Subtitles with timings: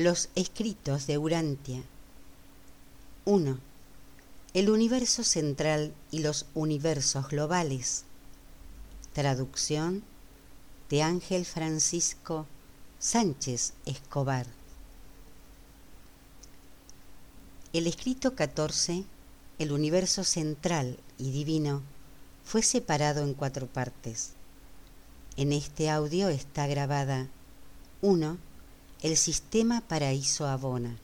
[0.00, 1.82] Los escritos de Urantia.
[3.24, 3.58] 1.
[4.54, 8.04] El universo central y los universos globales.
[9.12, 10.04] Traducción
[10.88, 12.46] de Ángel Francisco
[13.00, 14.46] Sánchez Escobar.
[17.72, 19.02] El escrito 14,
[19.58, 21.82] el universo central y divino,
[22.44, 24.34] fue separado en cuatro partes.
[25.36, 27.26] En este audio está grabada
[28.00, 28.46] 1
[29.02, 30.96] el sistema Paraíso Abona.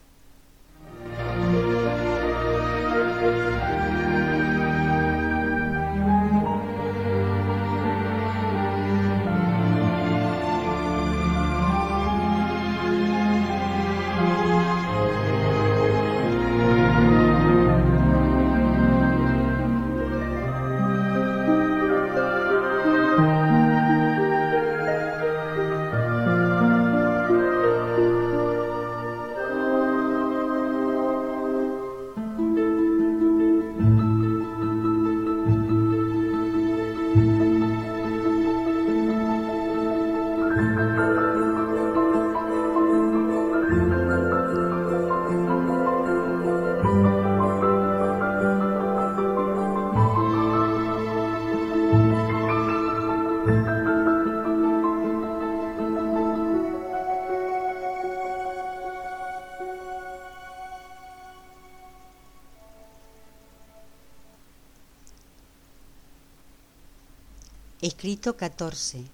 [68.24, 69.04] Escrito 14.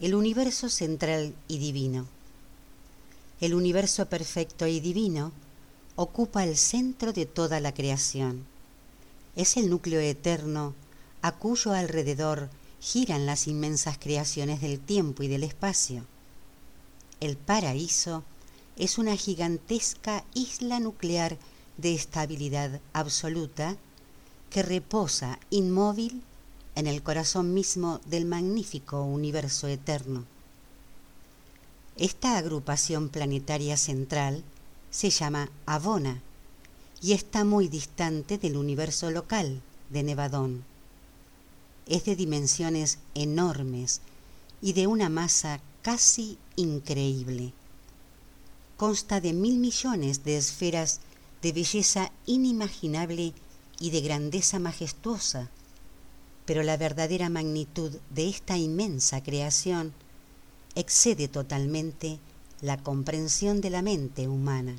[0.00, 2.08] El universo central y divino.
[3.40, 5.30] El universo perfecto y divino
[5.94, 8.44] ocupa el centro de toda la creación.
[9.36, 10.74] Es el núcleo eterno
[11.22, 12.50] a cuyo alrededor
[12.80, 16.04] giran las inmensas creaciones del tiempo y del espacio.
[17.20, 18.24] El paraíso
[18.76, 21.38] es una gigantesca isla nuclear
[21.76, 23.76] de estabilidad absoluta
[24.50, 26.24] que reposa inmóvil
[26.74, 30.24] en el corazón mismo del magnífico universo eterno.
[31.96, 34.42] Esta agrupación planetaria central
[34.90, 36.22] se llama Avona
[37.02, 39.60] y está muy distante del universo local
[39.90, 40.64] de Nevadón.
[41.86, 44.00] Es de dimensiones enormes
[44.62, 47.52] y de una masa casi increíble.
[48.76, 51.00] Consta de mil millones de esferas
[51.42, 53.34] de belleza inimaginable
[53.78, 55.50] y de grandeza majestuosa
[56.50, 59.92] pero la verdadera magnitud de esta inmensa creación
[60.74, 62.18] excede totalmente
[62.60, 64.74] la comprensión de la mente humana.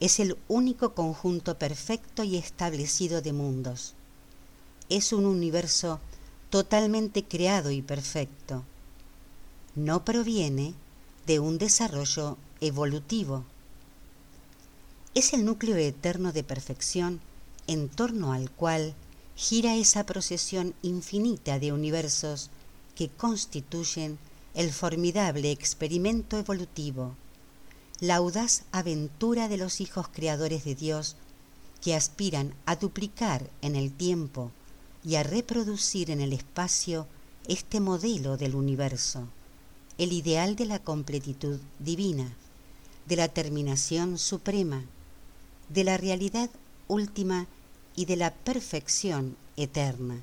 [0.00, 3.94] Es el único conjunto perfecto y establecido de mundos.
[4.90, 5.98] Es un universo
[6.50, 8.64] totalmente creado y perfecto.
[9.74, 10.74] No proviene
[11.26, 13.46] de un desarrollo evolutivo.
[15.14, 17.18] Es el núcleo eterno de perfección
[17.66, 18.94] en torno al cual
[19.36, 22.50] gira esa procesión infinita de universos
[22.94, 24.18] que constituyen
[24.54, 27.16] el formidable experimento evolutivo,
[28.00, 31.16] la audaz aventura de los hijos creadores de Dios
[31.82, 34.52] que aspiran a duplicar en el tiempo
[35.04, 37.06] y a reproducir en el espacio
[37.46, 39.28] este modelo del universo,
[39.98, 42.32] el ideal de la completitud divina,
[43.06, 44.82] de la terminación suprema,
[45.68, 46.48] de la realidad
[46.88, 47.46] última
[47.96, 50.22] y de la perfección eterna.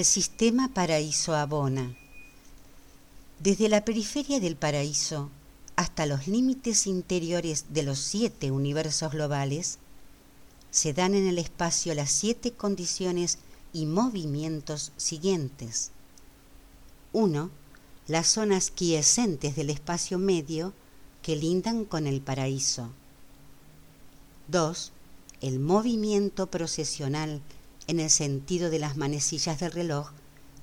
[0.00, 1.94] El sistema paraíso abona.
[3.38, 5.28] Desde la periferia del paraíso
[5.76, 9.78] hasta los límites interiores de los siete universos globales,
[10.70, 13.36] se dan en el espacio las siete condiciones
[13.74, 15.90] y movimientos siguientes.
[17.12, 17.50] 1.
[18.08, 20.72] Las zonas quiescentes del espacio medio
[21.20, 22.88] que lindan con el paraíso.
[24.48, 24.92] 2.
[25.42, 27.42] El movimiento procesional
[27.90, 30.12] en el sentido de las manecillas del reloj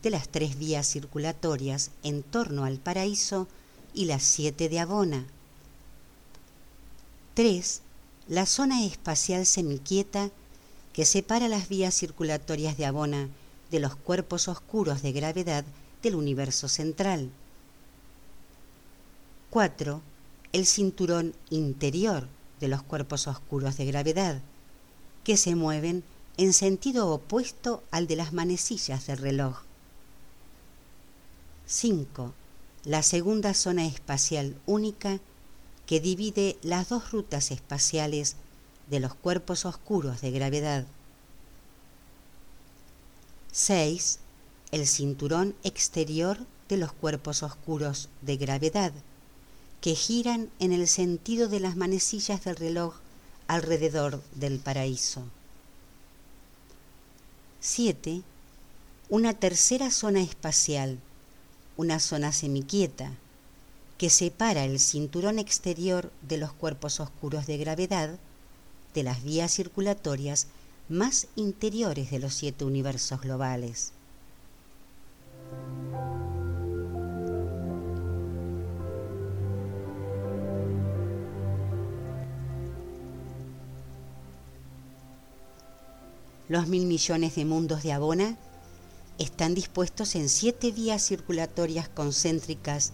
[0.01, 3.49] de las tres vías circulatorias en torno al paraíso
[3.93, 5.25] y las siete de Abona.
[7.33, 7.81] 3.
[8.29, 10.31] La zona espacial semiquieta
[10.93, 13.27] que separa las vías circulatorias de Abona
[13.71, 15.65] de los cuerpos oscuros de gravedad
[16.01, 17.29] del universo central.
[19.49, 20.01] 4.
[20.53, 22.29] El cinturón interior
[22.61, 24.41] de los cuerpos oscuros de gravedad,
[25.25, 26.05] que se mueven
[26.37, 29.57] en sentido opuesto al de las manecillas del reloj.
[31.65, 32.33] 5.
[32.85, 35.19] La segunda zona espacial única
[35.87, 38.35] que divide las dos rutas espaciales
[38.87, 40.85] de los cuerpos oscuros de gravedad.
[43.51, 44.19] 6.
[44.71, 46.37] El cinturón exterior
[46.69, 48.91] de los cuerpos oscuros de gravedad,
[49.81, 52.95] que giran en el sentido de las manecillas del reloj
[53.47, 55.23] alrededor del paraíso.
[57.59, 58.21] 7.
[59.09, 60.99] Una tercera zona espacial,
[61.75, 63.13] una zona semiquieta,
[63.97, 68.19] que separa el cinturón exterior de los cuerpos oscuros de gravedad
[68.93, 70.47] de las vías circulatorias
[70.87, 73.91] más interiores de los siete universos globales.
[86.49, 88.37] Los mil millones de mundos de Abona
[89.17, 92.93] están dispuestos en siete vías circulatorias concéntricas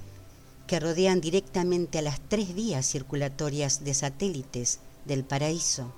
[0.66, 5.94] que rodean directamente a las tres vías circulatorias de satélites del paraíso.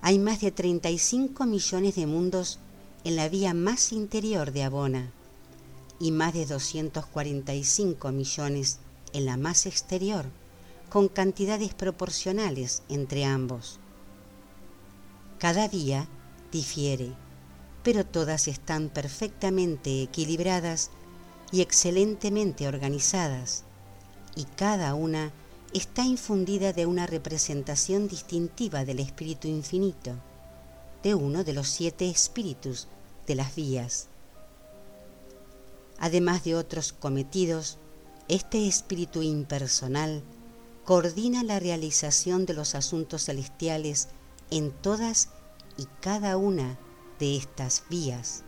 [0.00, 2.58] Hay más de 35 millones de mundos
[3.04, 5.12] en la vía más interior de Abona
[6.00, 8.78] y más de 245 millones
[9.12, 10.26] en la más exterior,
[10.88, 13.78] con cantidades proporcionales entre ambos.
[15.38, 16.08] Cada vía
[16.50, 17.12] difiere,
[17.84, 20.90] pero todas están perfectamente equilibradas
[21.52, 23.64] y excelentemente organizadas,
[24.34, 25.32] y cada una
[25.72, 30.14] está infundida de una representación distintiva del espíritu infinito,
[31.02, 32.88] de uno de los siete espíritus
[33.26, 34.08] de las vías.
[35.98, 37.78] Además de otros cometidos,
[38.28, 40.22] este espíritu impersonal
[40.84, 44.08] coordina la realización de los asuntos celestiales
[44.50, 45.30] en todas
[45.76, 46.78] y cada una
[47.18, 48.44] de estas vías.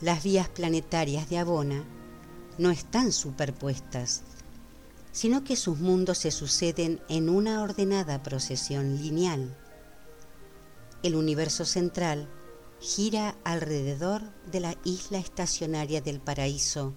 [0.00, 1.84] Las vías planetarias de Abona
[2.58, 4.24] no están superpuestas,
[5.12, 9.56] sino que sus mundos se suceden en una ordenada procesión lineal.
[11.02, 12.28] El universo central
[12.80, 16.94] gira alrededor de la isla estacionaria del paraíso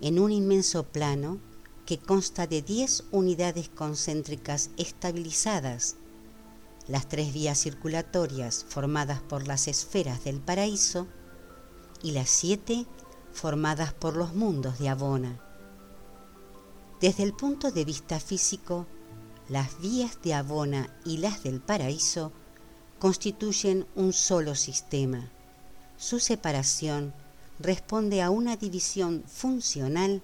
[0.00, 1.38] en un inmenso plano
[1.86, 5.96] que consta de 10 unidades concéntricas estabilizadas,
[6.88, 11.06] las tres vías circulatorias formadas por las esferas del paraíso
[12.02, 12.86] y las siete
[13.32, 15.45] formadas por los mundos de Abona.
[17.00, 18.86] Desde el punto de vista físico,
[19.50, 22.32] las vías de Abona y las del paraíso
[22.98, 25.28] constituyen un solo sistema.
[25.98, 27.12] Su separación
[27.58, 30.22] responde a una división funcional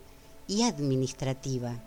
[0.49, 1.79] y administrativa.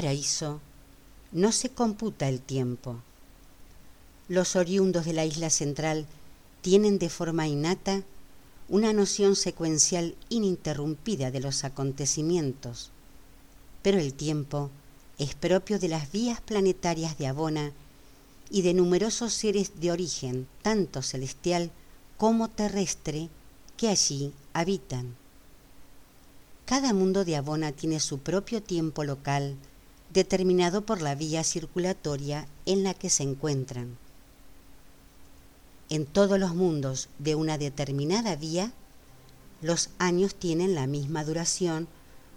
[0.00, 0.62] Paraíso
[1.30, 3.02] no se computa el tiempo.
[4.28, 6.06] Los oriundos de la isla central
[6.62, 8.02] tienen de forma innata
[8.70, 12.92] una noción secuencial ininterrumpida de los acontecimientos,
[13.82, 14.70] pero el tiempo
[15.18, 17.72] es propio de las vías planetarias de Abona
[18.48, 21.70] y de numerosos seres de origen tanto celestial
[22.16, 23.28] como terrestre
[23.76, 25.14] que allí habitan.
[26.64, 29.58] Cada mundo de Abona tiene su propio tiempo local,
[30.12, 33.96] determinado por la vía circulatoria en la que se encuentran.
[35.88, 38.72] En todos los mundos de una determinada vía,
[39.62, 41.88] los años tienen la misma duración,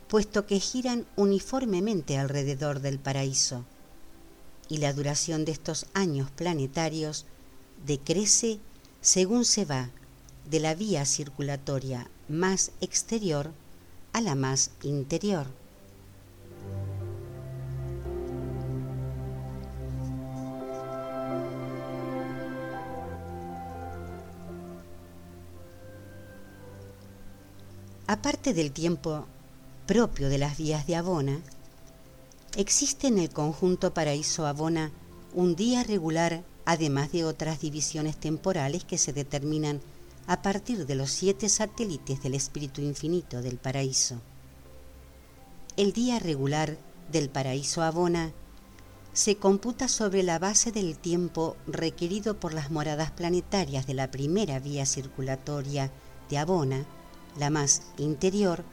[0.07, 3.63] puesto que giran uniformemente alrededor del paraíso,
[4.69, 7.25] y la duración de estos años planetarios
[7.85, 8.59] decrece
[9.01, 9.89] según se va
[10.49, 13.51] de la vía circulatoria más exterior
[14.13, 15.47] a la más interior.
[28.05, 29.25] Aparte del tiempo
[29.87, 31.39] propio de las vías de Abona,
[32.55, 34.91] Existe en el conjunto Paraíso Abona
[35.33, 39.81] un día regular, además de otras divisiones temporales que se determinan
[40.27, 44.21] a partir de los siete satélites del espíritu infinito del paraíso.
[45.77, 46.77] El día regular
[47.11, 48.33] del paraíso Abona
[49.13, 54.59] se computa sobre la base del tiempo requerido por las moradas planetarias de la primera
[54.59, 55.89] vía circulatoria
[56.29, 56.85] de Abona,
[57.37, 58.63] la más interior,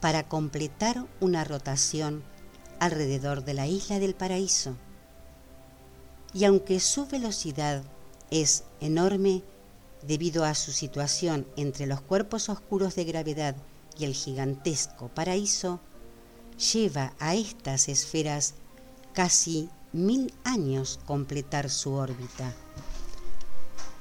[0.00, 2.24] para completar una rotación
[2.80, 4.76] alrededor de la isla del paraíso.
[6.34, 7.84] Y aunque su velocidad
[8.30, 9.42] es enorme
[10.06, 13.54] debido a su situación entre los cuerpos oscuros de gravedad
[13.96, 15.78] y el gigantesco paraíso,
[16.72, 18.54] lleva a estas esferas
[19.12, 22.52] casi mil años completar su órbita.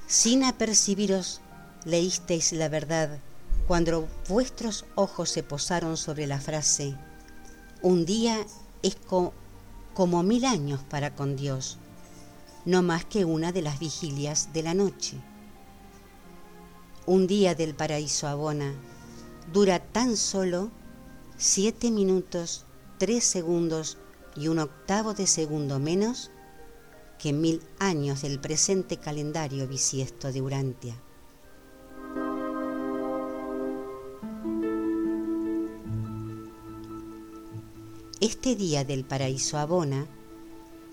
[0.08, 1.42] Sin apercibiros,
[1.86, 3.20] leísteis la verdad
[3.68, 6.96] cuando vuestros ojos se posaron sobre la frase,
[7.82, 8.46] un día
[8.84, 8.98] es
[9.94, 11.78] como mil años para con Dios,
[12.66, 15.18] no más que una de las vigilias de la noche.
[17.06, 18.74] Un día del paraíso abona
[19.52, 20.72] dura tan solo
[21.38, 22.66] siete minutos,
[23.00, 23.98] tres segundos
[24.36, 26.32] y un octavo de segundo menos
[27.18, 30.96] que mil años del presente calendario bisiesto de Urantia.
[38.32, 40.08] Este día del paraíso Abona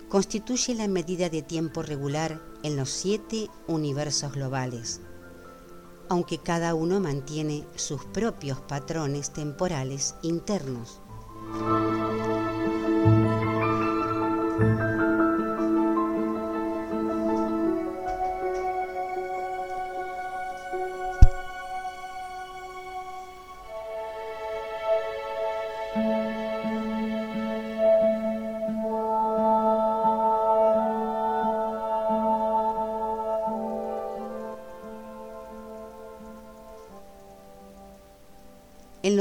[0.08, 5.00] constituye la medida de tiempo regular en los siete universos globales,
[6.08, 11.00] aunque cada uno mantiene sus propios patrones temporales internos.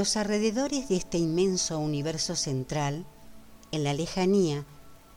[0.07, 3.05] Los alrededores de este inmenso universo central,
[3.73, 4.63] en la lejanía,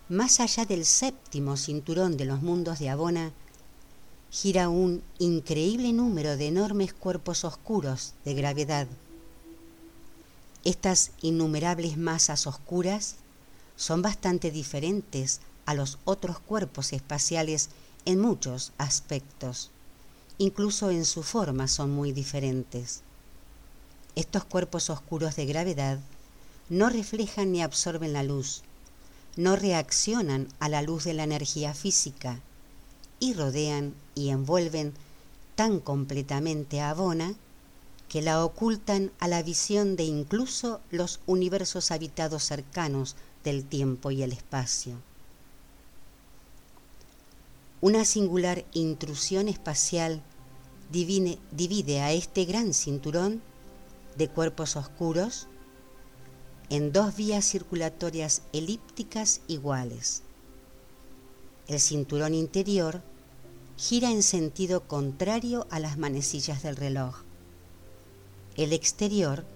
[0.09, 3.31] más allá del séptimo cinturón de los mundos de Abona,
[4.33, 8.89] gira un increíble número de enormes cuerpos oscuros de gravedad.
[10.65, 13.15] Estas innumerables masas oscuras
[13.77, 17.69] son bastante diferentes a los otros cuerpos espaciales
[18.07, 19.71] en muchos aspectos.
[20.39, 23.05] Incluso en su forma son muy diferentes.
[24.17, 25.99] Estos cuerpos oscuros de gravedad
[26.69, 28.63] no reflejan ni absorben la luz,
[29.37, 32.41] no reaccionan a la luz de la energía física
[33.21, 34.95] y rodean y envuelven
[35.55, 37.35] tan completamente a Abona
[38.09, 43.15] que la ocultan a la visión de incluso los universos habitados cercanos
[43.45, 44.97] del tiempo y el espacio.
[47.81, 50.23] Una singular intrusión espacial
[50.91, 53.43] divide a este gran cinturón
[54.21, 55.49] de cuerpos oscuros
[56.69, 60.23] en dos vías circulatorias elípticas iguales.
[61.69, 63.01] El cinturón interior
[63.79, 67.23] gira en sentido contrario a las manecillas del reloj.
[68.57, 69.47] El exterior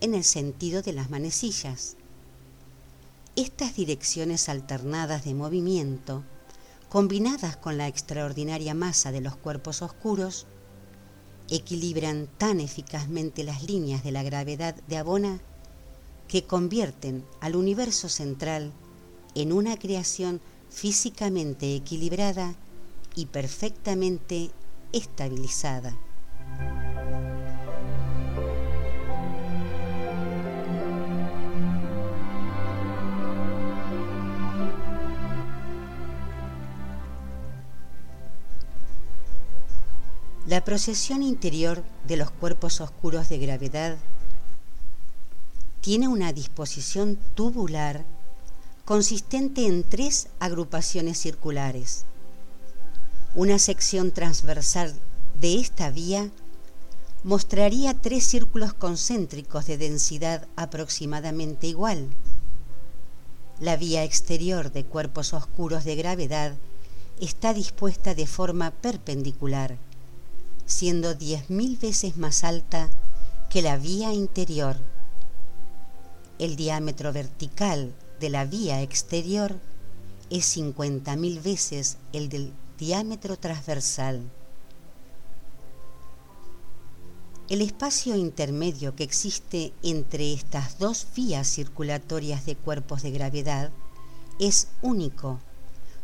[0.00, 1.96] en el sentido de las manecillas.
[3.36, 6.24] Estas direcciones alternadas de movimiento,
[6.88, 10.46] combinadas con la extraordinaria masa de los cuerpos oscuros,
[11.50, 15.40] equilibran tan eficazmente las líneas de la gravedad de Abona
[16.28, 18.72] que convierten al universo central
[19.34, 22.54] en una creación físicamente equilibrada
[23.14, 24.50] y perfectamente
[24.92, 25.96] estabilizada.
[40.54, 43.96] La procesión interior de los cuerpos oscuros de gravedad
[45.80, 48.04] tiene una disposición tubular
[48.84, 52.04] consistente en tres agrupaciones circulares.
[53.34, 54.94] Una sección transversal
[55.40, 56.30] de esta vía
[57.24, 62.10] mostraría tres círculos concéntricos de densidad aproximadamente igual.
[63.58, 66.54] La vía exterior de cuerpos oscuros de gravedad
[67.20, 69.78] está dispuesta de forma perpendicular
[70.66, 72.88] siendo diez mil veces más alta
[73.50, 74.76] que la vía interior.
[76.38, 79.58] El diámetro vertical de la vía exterior
[80.30, 84.22] es cincuenta mil veces el del diámetro transversal.
[87.50, 93.70] El espacio intermedio que existe entre estas dos vías circulatorias de cuerpos de gravedad
[94.40, 95.40] es único,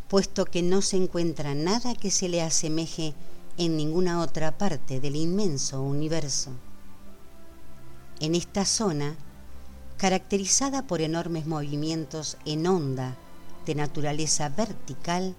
[0.08, 3.14] puesto que no se encuentra nada que se le asemeje
[3.59, 6.50] en ninguna otra parte del inmenso universo.
[8.21, 9.16] En esta zona,
[9.97, 13.16] caracterizada por enormes movimientos en onda
[13.66, 15.35] de naturaleza vertical,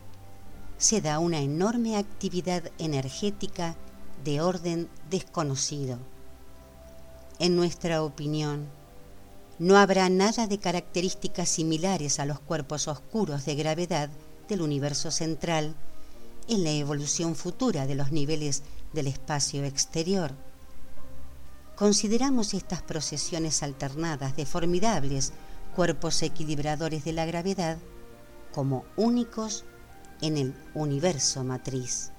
[0.78, 3.76] se da una enorme actividad energética
[4.24, 5.98] de orden desconocido.
[7.40, 8.68] En nuestra opinión,
[9.60, 14.10] no habrá nada de características similares a los cuerpos oscuros de gravedad
[14.48, 15.76] del universo central
[16.52, 20.32] en la evolución futura de los niveles del espacio exterior.
[21.78, 25.32] Consideramos estas procesiones alternadas de formidables
[25.74, 27.78] cuerpos equilibradores de la gravedad
[28.54, 29.64] como únicos
[30.20, 32.12] en el universo matriz.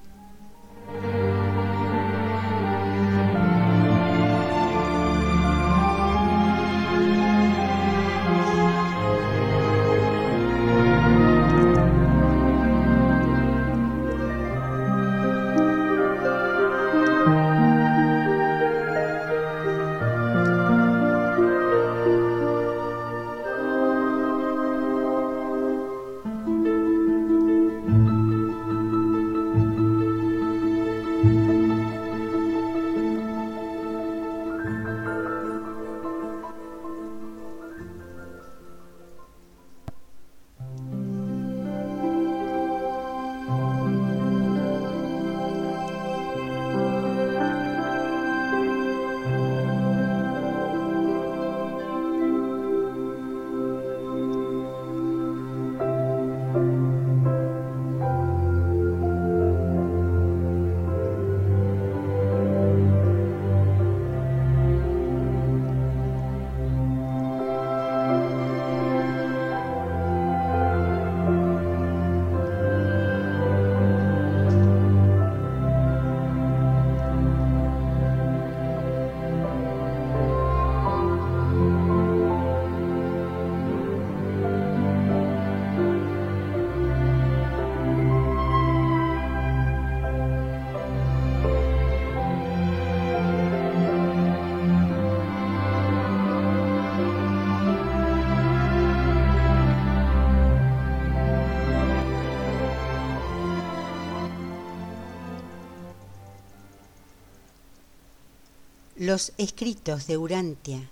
[109.04, 110.88] Los escritos de Urantia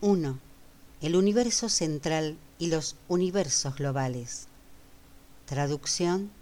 [0.00, 0.40] 1.
[1.02, 4.48] El universo central y los universos globales.
[5.46, 6.32] Traducción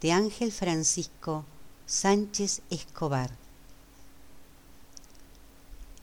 [0.00, 1.44] de Ángel Francisco
[1.84, 3.30] Sánchez Escobar.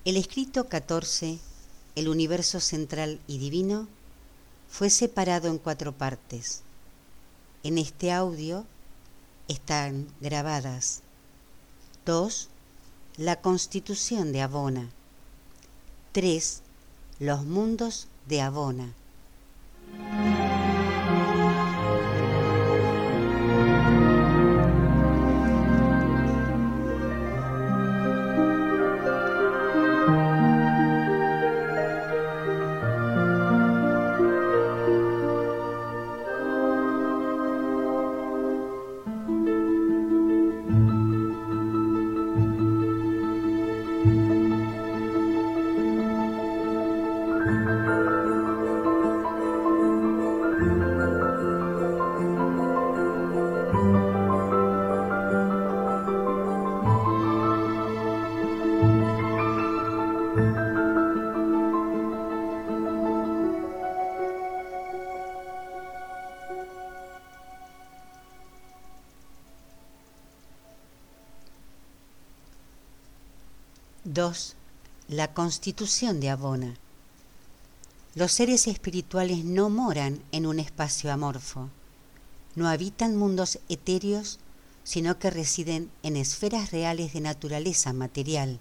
[0.05, 1.39] El escrito 14,
[1.95, 3.87] El universo central y divino,
[4.69, 6.61] fue separado en cuatro partes.
[7.63, 8.67] En este audio
[9.47, 11.01] están grabadas
[12.05, 12.49] dos
[13.17, 14.89] la constitución de Abona.
[16.11, 16.61] 3.
[17.19, 18.93] Los mundos de Abona.
[75.15, 76.75] La constitución de Abona.
[78.15, 81.69] Los seres espirituales no moran en un espacio amorfo,
[82.55, 84.39] no habitan mundos etéreos,
[84.83, 88.59] sino que residen en esferas reales de naturaleza material,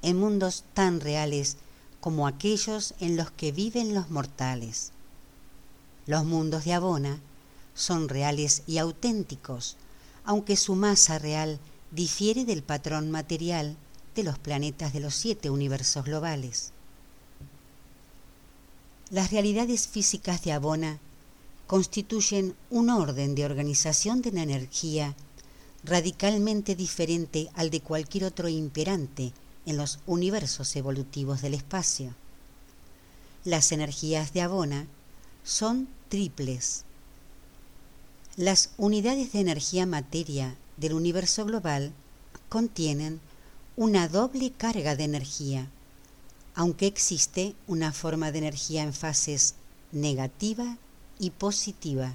[0.00, 1.58] en mundos tan reales
[2.00, 4.92] como aquellos en los que viven los mortales.
[6.06, 7.20] Los mundos de Abona
[7.74, 9.76] son reales y auténticos,
[10.24, 13.76] aunque su masa real difiere del patrón material
[14.14, 16.72] de los planetas de los siete universos globales.
[19.10, 20.98] Las realidades físicas de Abona
[21.66, 25.14] constituyen un orden de organización de la energía
[25.84, 29.32] radicalmente diferente al de cualquier otro imperante
[29.66, 32.14] en los universos evolutivos del espacio.
[33.44, 34.86] Las energías de Abona
[35.44, 36.84] son triples.
[38.36, 41.92] Las unidades de energía materia del universo global
[42.48, 43.20] contienen
[43.80, 45.70] una doble carga de energía,
[46.54, 49.54] aunque existe una forma de energía en fases
[49.90, 50.76] negativa
[51.18, 52.12] y positiva.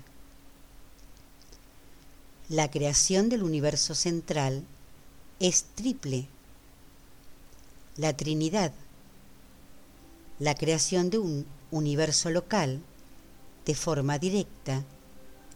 [2.49, 4.63] La creación del universo central
[5.39, 6.27] es triple.
[7.97, 8.71] La Trinidad,
[10.37, 12.79] la creación de un universo local
[13.65, 14.83] de forma directa,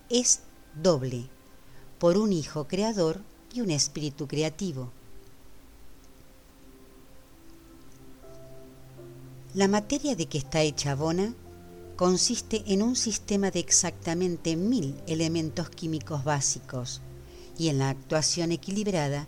[0.10, 0.40] es
[0.74, 1.30] doble,
[2.00, 3.22] por un Hijo Creador
[3.54, 4.92] y un Espíritu Creativo.
[9.56, 11.34] La materia de que está hecha Bona
[11.96, 17.02] consiste en un sistema de exactamente mil elementos químicos básicos
[17.58, 19.28] y en la actuación equilibrada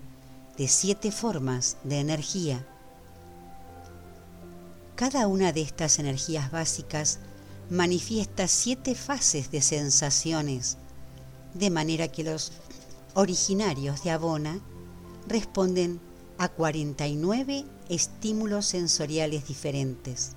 [0.57, 2.67] de siete formas de energía.
[4.95, 7.17] Cada una de estas energías básicas
[7.71, 10.77] manifiesta siete fases de sensaciones,
[11.55, 12.51] de manera que los
[13.15, 14.59] originarios de Abona
[15.27, 15.99] responden
[16.41, 20.31] a 49 estímulos sensoriales diferentes.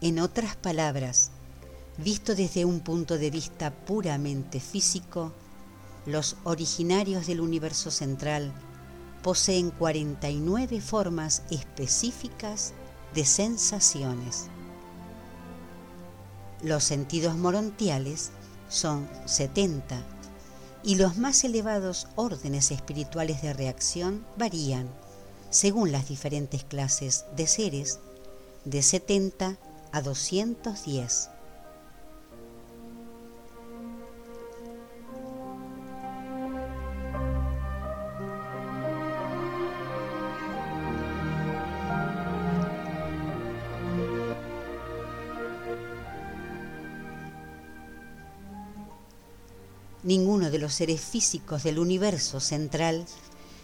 [0.00, 1.30] En otras palabras,
[1.98, 5.34] visto desde un punto de vista puramente físico,
[6.06, 8.50] los originarios del universo central
[9.22, 12.72] poseen 49 formas específicas
[13.14, 14.46] de sensaciones.
[16.62, 18.30] Los sentidos morontiales
[18.70, 20.13] son 70
[20.84, 24.88] y los más elevados órdenes espirituales de reacción varían,
[25.50, 28.00] según las diferentes clases de seres,
[28.64, 29.56] de 70
[29.92, 31.30] a 210.
[50.04, 53.06] Ninguno de los seres físicos del universo central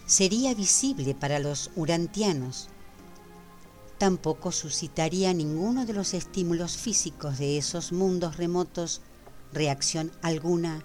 [0.06, 2.68] sería visible para los urantianos.
[3.98, 9.02] Tampoco suscitaría ninguno de los estímulos físicos de esos mundos remotos
[9.52, 10.84] reacción alguna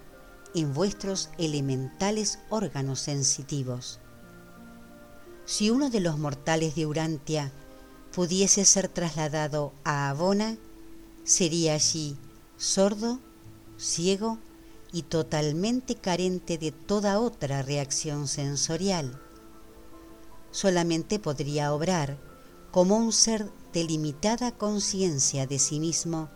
[0.54, 4.00] en vuestros elementales órganos sensitivos.
[5.46, 7.52] Si uno de los mortales de Urantia
[8.12, 10.56] pudiese ser trasladado a Abona,
[11.24, 12.16] sería allí
[12.56, 13.20] sordo,
[13.78, 14.38] ciego
[14.96, 19.20] y totalmente carente de toda otra reacción sensorial.
[20.50, 22.18] Solamente podría obrar
[22.70, 26.30] como un ser de limitada conciencia de sí mismo,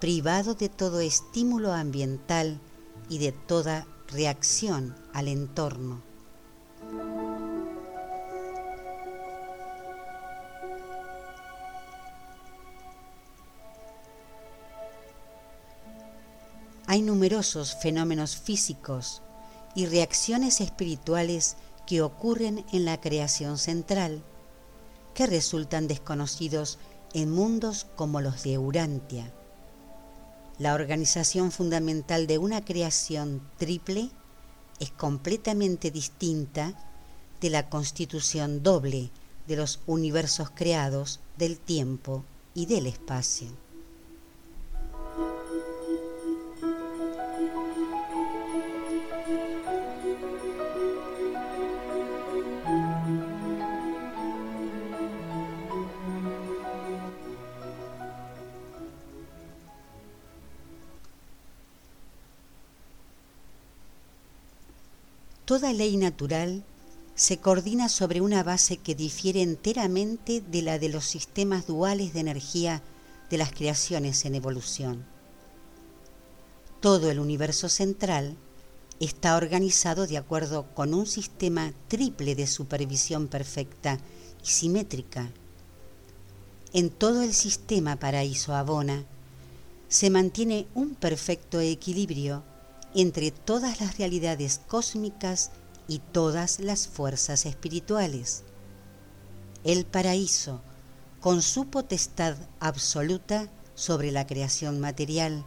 [0.00, 2.60] privado de todo estímulo ambiental
[3.08, 6.02] y de toda reacción al entorno.
[16.92, 19.22] Hay numerosos fenómenos físicos
[19.74, 24.22] y reacciones espirituales que ocurren en la creación central,
[25.14, 26.78] que resultan desconocidos
[27.14, 29.32] en mundos como los de Urantia.
[30.58, 34.10] La organización fundamental de una creación triple
[34.78, 36.74] es completamente distinta
[37.40, 39.10] de la constitución doble
[39.46, 43.61] de los universos creados del tiempo y del espacio.
[65.52, 66.64] Toda ley natural
[67.14, 72.20] se coordina sobre una base que difiere enteramente de la de los sistemas duales de
[72.20, 72.82] energía
[73.28, 75.04] de las creaciones en evolución.
[76.80, 78.38] Todo el universo central
[78.98, 83.98] está organizado de acuerdo con un sistema triple de supervisión perfecta
[84.42, 85.30] y simétrica.
[86.72, 89.04] En todo el sistema paraíso abona
[89.90, 92.42] se mantiene un perfecto equilibrio
[92.94, 95.50] entre todas las realidades cósmicas
[95.88, 98.44] y todas las fuerzas espirituales.
[99.64, 100.60] El paraíso,
[101.20, 105.44] con su potestad absoluta sobre la creación material,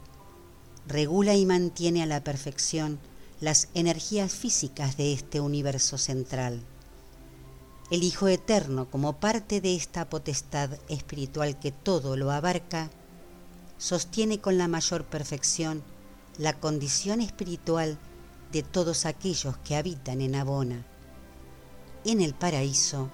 [0.87, 2.99] regula y mantiene a la perfección
[3.41, 6.61] las energías físicas de este universo central.
[7.91, 12.89] El Hijo Eterno, como parte de esta potestad espiritual que todo lo abarca,
[13.77, 15.83] sostiene con la mayor perfección
[16.37, 17.97] la condición espiritual
[18.51, 20.85] de todos aquellos que habitan en Abona.
[22.03, 23.09] En el paraíso,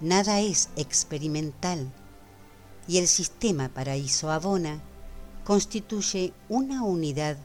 [0.00, 1.92] nada es experimental
[2.86, 4.82] y el sistema paraíso-abona
[5.44, 7.36] constituye una unidad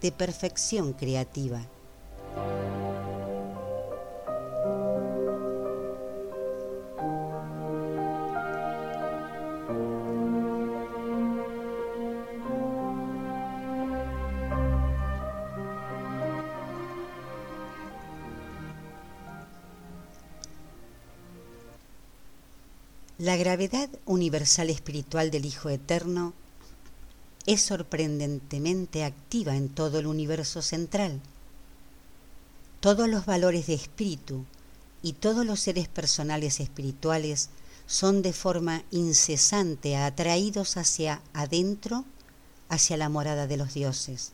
[0.00, 1.60] de perfección creativa.
[23.18, 26.34] La gravedad universal espiritual del Hijo Eterno
[27.46, 31.22] es sorprendentemente activa en todo el universo central.
[32.80, 34.44] Todos los valores de espíritu
[35.02, 37.48] y todos los seres personales espirituales
[37.86, 42.04] son de forma incesante atraídos hacia adentro,
[42.68, 44.32] hacia la morada de los dioses.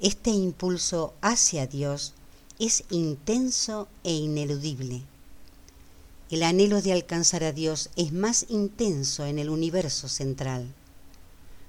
[0.00, 2.12] Este impulso hacia Dios
[2.58, 5.04] es intenso e ineludible
[6.30, 10.72] el anhelo de alcanzar a Dios es más intenso en el universo central,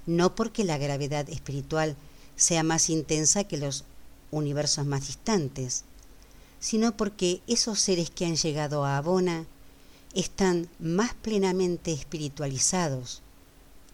[0.06, 1.96] no porque la gravedad espiritual
[2.36, 3.86] sea más intensa que los
[4.30, 5.84] universos más distantes,
[6.60, 9.46] sino porque esos seres que han llegado a Abona
[10.14, 13.22] están más plenamente espiritualizados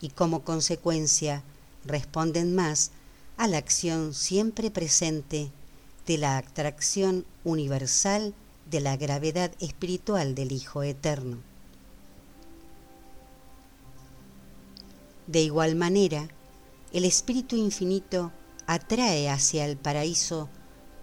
[0.01, 1.43] y como consecuencia
[1.85, 2.91] responden más
[3.37, 5.49] a la acción siempre presente
[6.05, 8.33] de la atracción universal
[8.69, 11.37] de la gravedad espiritual del Hijo Eterno.
[15.27, 16.29] De igual manera,
[16.93, 18.31] el Espíritu Infinito
[18.65, 20.49] atrae hacia el paraíso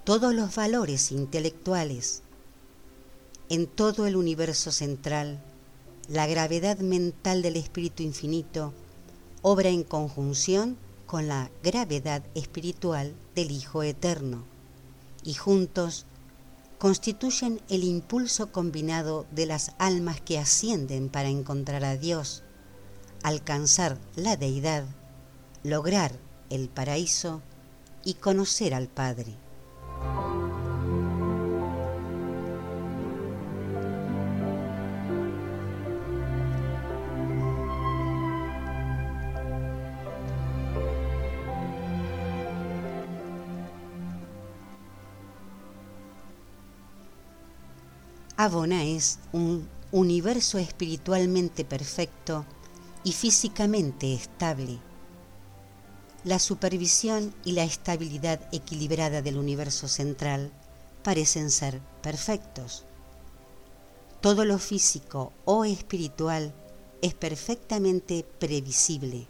[0.05, 2.23] todos los valores intelectuales.
[3.49, 5.43] En todo el universo central,
[6.09, 8.73] la gravedad mental del Espíritu Infinito
[9.43, 14.45] obra en conjunción con la gravedad espiritual del Hijo Eterno,
[15.23, 16.07] y juntos
[16.85, 22.43] constituyen el impulso combinado de las almas que ascienden para encontrar a Dios,
[23.23, 24.85] alcanzar la deidad,
[25.63, 26.13] lograr
[26.51, 27.41] el paraíso
[28.05, 29.35] y conocer al Padre.
[48.37, 52.45] Abona es un universo espiritualmente perfecto
[53.05, 54.81] y físicamente estable.
[56.25, 60.51] La supervisión y la estabilidad equilibrada del universo central
[61.05, 62.85] parecen ser perfectos.
[64.21, 66.53] Todo lo físico o espiritual
[67.03, 69.29] es perfectamente previsible,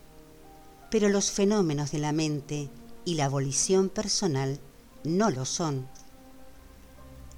[0.91, 2.71] pero los fenómenos de la mente
[3.05, 4.61] y la abolición personal
[5.03, 5.87] no lo son.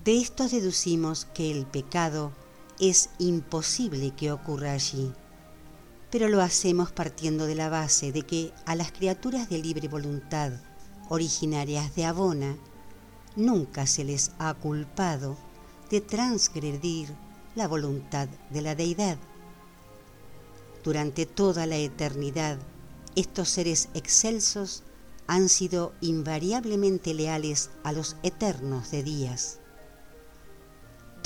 [0.07, 2.31] De esto deducimos que el pecado
[2.79, 5.13] es imposible que ocurra allí,
[6.13, 10.53] pero lo hacemos partiendo de la base de que a las criaturas de libre voluntad
[11.09, 12.57] originarias de Abona
[13.35, 15.37] nunca se les ha culpado
[15.91, 17.13] de transgredir
[17.57, 19.19] la voluntad de la deidad.
[20.85, 22.59] Durante toda la eternidad,
[23.17, 24.85] estos seres excelsos
[25.27, 29.59] han sido invariablemente leales a los eternos de días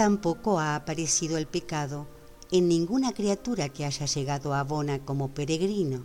[0.00, 2.06] tampoco ha aparecido el pecado
[2.50, 6.04] en ninguna criatura que haya llegado a Bona como peregrino.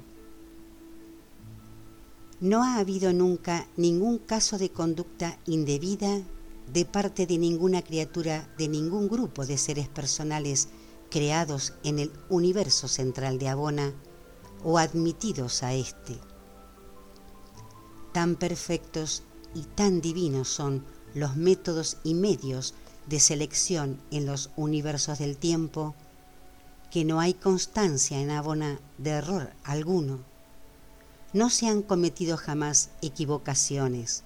[2.41, 6.21] No ha habido nunca ningún caso de conducta indebida
[6.73, 10.67] de parte de ninguna criatura de ningún grupo de seres personales
[11.09, 13.93] creados en el universo central de Abona
[14.61, 16.19] o admitidos a éste.
[18.11, 22.73] Tan perfectos y tan divinos son los métodos y medios
[23.07, 25.95] de selección en los universos del tiempo
[26.91, 30.19] que no hay constancia en Abona de error alguno.
[31.33, 34.23] No se han cometido jamás equivocaciones.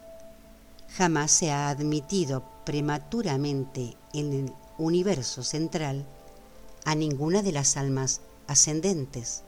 [0.96, 6.06] Jamás se ha admitido prematuramente en el universo central
[6.86, 9.44] a ninguna de las almas ascendentes.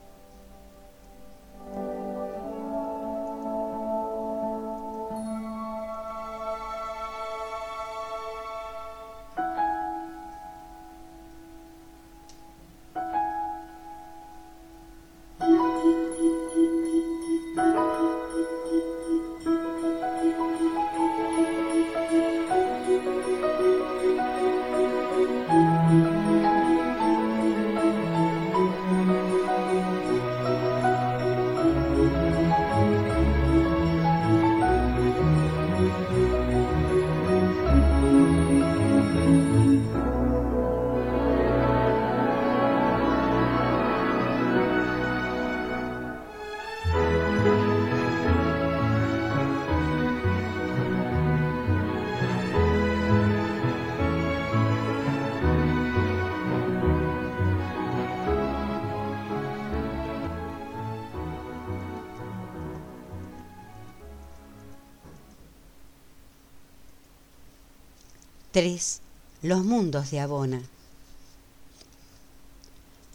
[68.52, 69.00] 3.
[69.40, 70.60] Los mundos de Abona.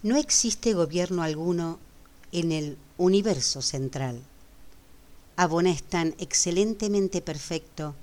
[0.02, 1.78] No existe gobierno alguno
[2.32, 4.20] en el universo central.
[5.36, 7.94] Abona es tan excelentemente perfecto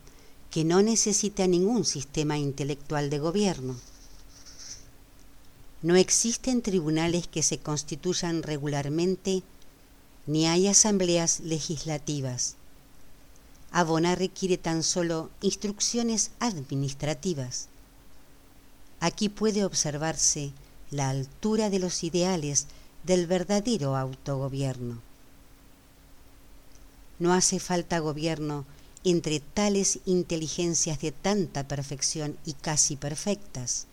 [0.53, 3.81] que no necesita ningún sistema intelectual de gobierno.
[5.83, 9.43] No existen tribunales que se constituyan regularmente,
[10.29, 12.55] ni hay asambleas legislativas.
[13.77, 17.67] Abona requiere tan solo instrucciones administrativas.
[19.01, 20.53] Aquí puede observarse
[20.93, 22.69] la altura de los ideales
[23.03, 25.03] del verdadero autogobierno.
[27.19, 28.65] No hace falta gobierno
[29.03, 33.89] entre tales inteligencias de tanta perfección y casi perfectas.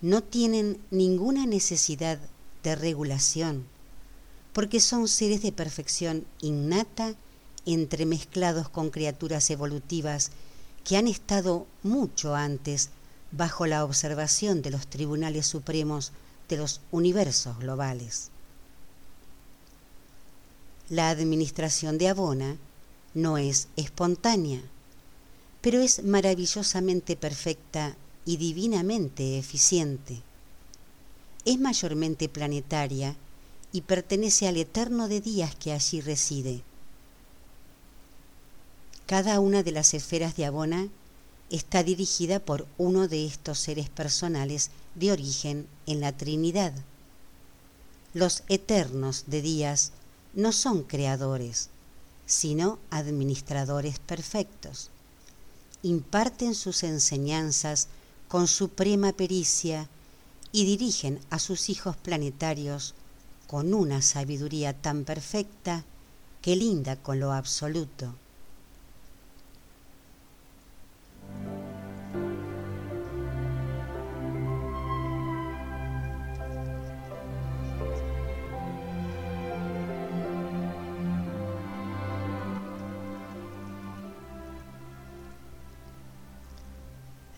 [0.00, 2.18] No tienen ninguna necesidad
[2.62, 3.66] de regulación,
[4.54, 7.14] porque son seres de perfección innata
[7.66, 10.30] entremezclados con criaturas evolutivas
[10.84, 12.90] que han estado mucho antes
[13.32, 16.12] bajo la observación de los tribunales supremos
[16.48, 18.30] de los universos globales.
[20.90, 22.56] La administración de Abona
[23.14, 24.60] no es espontánea,
[25.62, 27.96] pero es maravillosamente perfecta
[28.26, 30.20] y divinamente eficiente.
[31.46, 33.16] Es mayormente planetaria
[33.72, 36.62] y pertenece al eterno de días que allí reside.
[39.06, 40.88] Cada una de las esferas de Abona
[41.50, 46.72] está dirigida por uno de estos seres personales de origen en la Trinidad.
[48.14, 49.92] Los eternos de días
[50.32, 51.68] no son creadores,
[52.24, 54.88] sino administradores perfectos.
[55.82, 57.88] Imparten sus enseñanzas
[58.26, 59.90] con suprema pericia
[60.50, 62.94] y dirigen a sus hijos planetarios
[63.48, 65.84] con una sabiduría tan perfecta
[66.40, 68.14] que linda con lo absoluto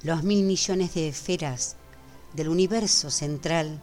[0.07, 1.75] los mil millones de esferas
[2.33, 3.81] del universo central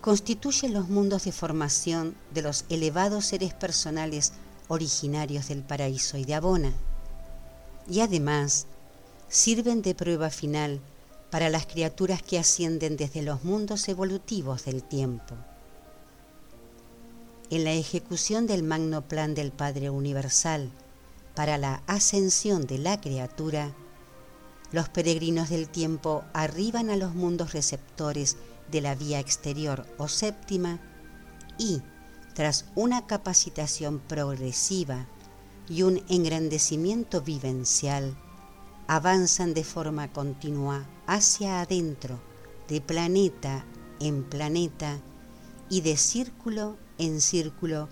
[0.00, 4.32] constituyen los mundos de formación de los elevados seres personales
[4.66, 6.72] originarios del paraíso y de Abona,
[7.88, 8.66] y además
[9.28, 10.80] sirven de prueba final
[11.30, 15.36] para las criaturas que ascienden desde los mundos evolutivos del tiempo.
[17.50, 20.72] En la ejecución del magno plan del Padre Universal
[21.36, 23.72] para la ascensión de la criatura,
[24.72, 28.36] los peregrinos del tiempo arriban a los mundos receptores
[28.70, 30.80] de la vía exterior o séptima
[31.58, 31.82] y,
[32.34, 35.06] tras una capacitación progresiva
[35.68, 38.16] y un engrandecimiento vivencial,
[38.88, 42.20] avanzan de forma continua hacia adentro,
[42.68, 43.64] de planeta
[44.00, 44.98] en planeta
[45.68, 47.88] y de círculo en círculo,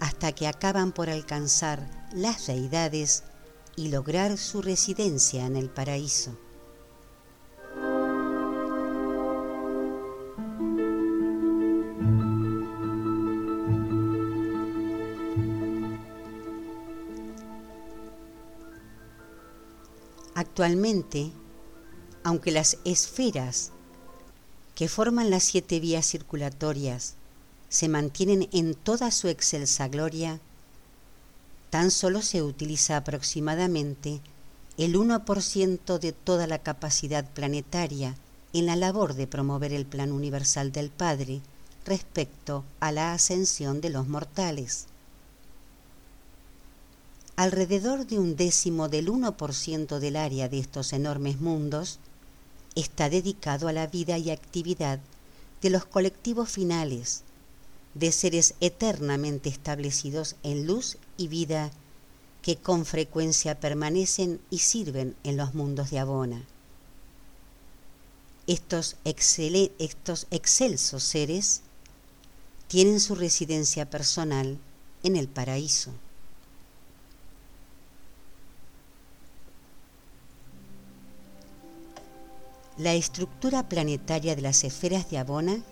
[0.00, 3.24] hasta que acaban por alcanzar las deidades
[3.76, 6.36] y lograr su residencia en el paraíso.
[20.34, 21.30] Actualmente,
[22.24, 23.70] aunque las esferas
[24.74, 27.14] que forman las siete vías circulatorias
[27.68, 30.40] se mantienen en toda su excelsa gloria,
[31.72, 34.20] tan solo se utiliza aproximadamente
[34.76, 38.14] el 1% de toda la capacidad planetaria
[38.52, 41.40] en la labor de promover el plan universal del Padre
[41.86, 44.84] respecto a la ascensión de los mortales.
[47.36, 52.00] Alrededor de un décimo del 1% del área de estos enormes mundos
[52.74, 55.00] está dedicado a la vida y actividad
[55.62, 57.22] de los colectivos finales,
[57.94, 61.70] de seres eternamente establecidos en luz y vida
[62.42, 66.42] que con frecuencia permanecen y sirven en los mundos de Abona.
[68.46, 71.62] Estos, estos excelsos seres
[72.66, 74.58] tienen su residencia personal
[75.04, 75.92] en el paraíso.
[82.78, 85.62] La estructura planetaria de las esferas de Abona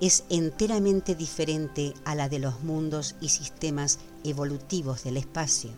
[0.00, 5.70] es enteramente diferente a la de los mundos y sistemas evolutivos del espacio.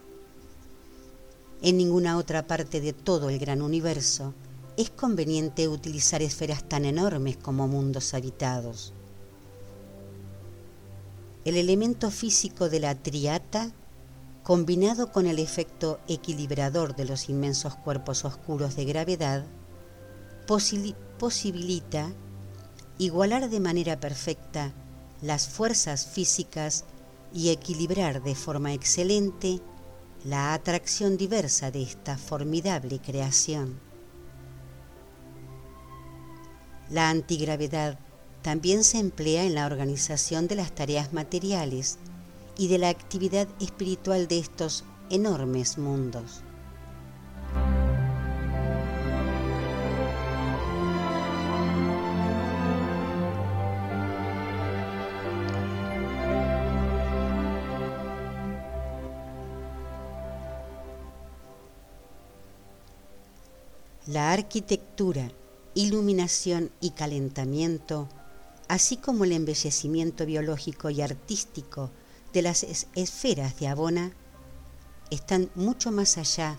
[1.63, 4.35] En ninguna otra parte de todo el gran universo
[4.77, 8.93] es conveniente utilizar esferas tan enormes como mundos habitados.
[11.45, 13.73] El elemento físico de la triata
[14.43, 19.45] combinado con el efecto equilibrador de los inmensos cuerpos oscuros de gravedad,
[21.19, 22.13] posibilita
[23.01, 24.73] igualar de manera perfecta
[25.23, 26.85] las fuerzas físicas
[27.33, 29.61] y equilibrar de forma excelente
[30.23, 33.81] la atracción diversa de esta formidable creación.
[36.91, 37.99] La antigravedad
[38.43, 41.97] también se emplea en la organización de las tareas materiales
[42.59, 46.43] y de la actividad espiritual de estos enormes mundos.
[64.11, 65.31] La arquitectura,
[65.77, 68.09] iluminación y calentamiento,
[68.67, 71.93] así como el embellecimiento biológico y artístico
[72.33, 74.11] de las esferas de Abona,
[75.13, 76.59] están mucho más allá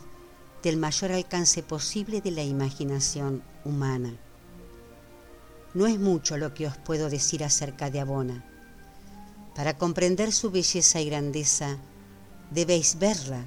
[0.63, 4.17] del mayor alcance posible de la imaginación humana.
[5.73, 8.45] No es mucho lo que os puedo decir acerca de Abona.
[9.55, 11.79] Para comprender su belleza y grandeza,
[12.49, 13.45] debéis verla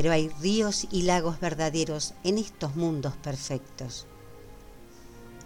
[0.00, 4.06] pero hay ríos y lagos verdaderos en estos mundos perfectos.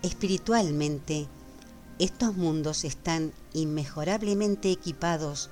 [0.01, 1.27] Espiritualmente,
[1.99, 5.51] estos mundos están inmejorablemente equipados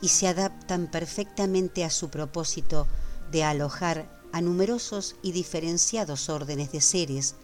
[0.00, 2.86] y se adaptan perfectamente a su propósito
[3.30, 7.34] de alojar a numerosos y diferenciados órdenes de seres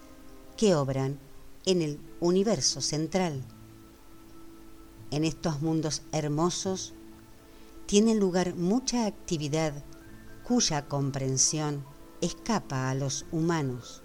[0.57, 1.19] que obran
[1.67, 3.45] en el universo central.
[5.11, 6.95] En estos mundos hermosos
[7.85, 9.75] tiene lugar mucha actividad
[10.47, 11.85] cuya comprensión
[12.21, 14.05] escapa a los humanos.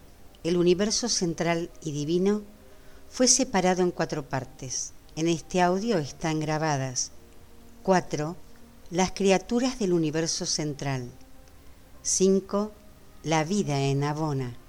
[0.43, 2.41] el universo central y divino
[3.09, 4.93] fue separado en cuatro partes.
[5.15, 7.11] En este audio están grabadas
[7.83, 8.35] cuatro
[8.89, 11.09] Las criaturas del universo central.
[12.03, 12.71] 5.
[13.23, 14.60] La vida en Abona.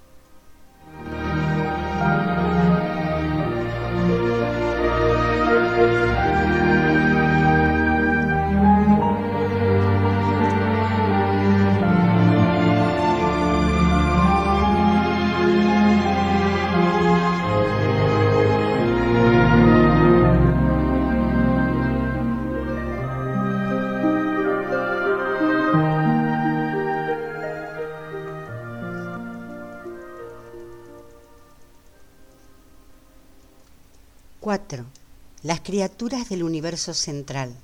[35.43, 37.55] Las criaturas del universo central.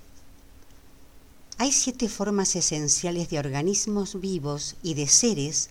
[1.59, 5.69] Hay siete formas esenciales de organismos vivos y de seres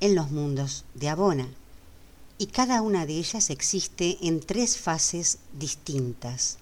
[0.00, 1.48] en los mundos de Abona,
[2.36, 6.58] y cada una de ellas existe en tres fases distintas.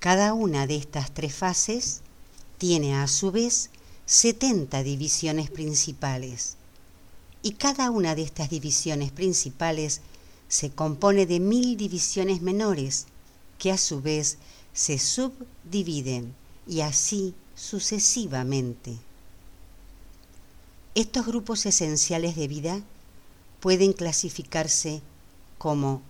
[0.00, 2.00] Cada una de estas tres fases
[2.58, 3.70] tiene a su vez
[4.06, 6.56] 70 divisiones principales
[7.44, 10.00] y cada una de estas divisiones principales
[10.48, 13.06] se compone de mil divisiones menores
[13.58, 14.38] que a su vez
[14.72, 16.34] se subdividen
[16.66, 18.96] y así sucesivamente.
[20.94, 22.82] Estos grupos esenciales de vida
[23.60, 25.02] pueden clasificarse
[25.58, 26.02] como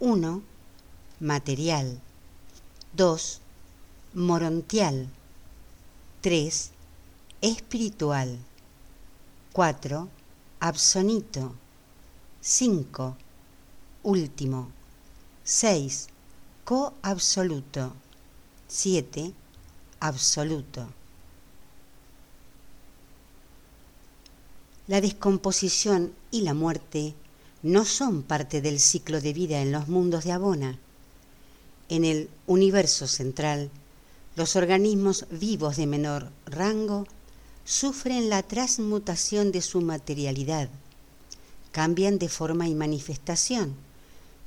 [0.00, 0.42] 1.
[1.20, 2.00] Material
[2.92, 3.40] 2.
[4.14, 5.08] Morontial
[6.20, 6.70] 3.
[7.40, 8.38] Espiritual
[9.52, 10.08] 4.
[10.60, 11.54] Absonito
[12.40, 13.16] 5.
[14.06, 14.70] Último
[15.42, 16.06] 6.
[16.64, 17.92] Coabsoluto
[18.68, 19.32] 7.
[19.98, 20.86] Absoluto
[24.86, 27.16] La descomposición y la muerte
[27.64, 30.78] no son parte del ciclo de vida en los mundos de Abona.
[31.88, 33.70] En el universo central,
[34.36, 37.08] los organismos vivos de menor rango
[37.64, 40.68] sufren la transmutación de su materialidad,
[41.72, 43.84] cambian de forma y manifestación,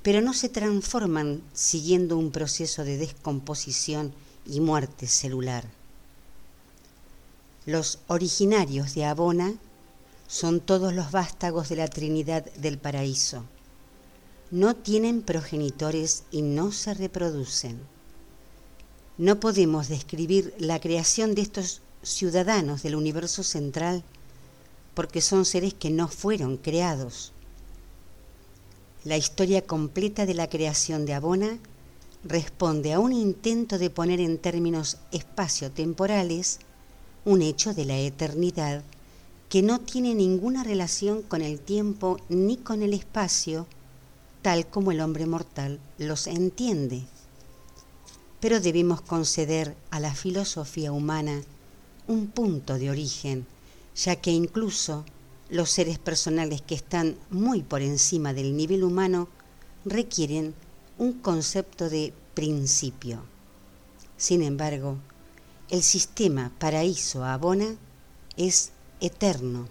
[0.10, 4.12] pero no se transforman siguiendo un proceso de descomposición
[4.43, 5.66] y muerte celular.
[7.68, 9.53] Los originarios de Abona
[10.28, 13.43] son todos los vástagos de la Trinidad del paraíso.
[14.49, 17.80] No tienen progenitores y no se reproducen.
[19.20, 24.03] No podemos describir la creación de estos ciudadanos del universo central
[24.95, 27.32] porque son seres que no fueron creados.
[29.06, 31.58] La historia completa de la creación de Abona
[32.26, 36.60] responde a un intento de poner en términos espacio-temporales
[37.24, 38.84] un hecho de la eternidad
[39.47, 43.68] que no tiene ninguna relación con el tiempo ni con el espacio,
[44.41, 47.04] tal como el hombre mortal los entiende.
[48.41, 51.41] Pero debemos conceder a la filosofía humana
[52.06, 53.47] un punto de origen,
[53.95, 55.06] ya que incluso
[55.50, 59.28] los seres personales que están muy por encima del nivel humano
[59.86, 60.54] requieren
[60.97, 63.24] un concepto de principio.
[64.18, 64.97] Sin embargo,
[65.70, 67.76] el sistema paraíso-abona
[68.38, 69.68] es eterno.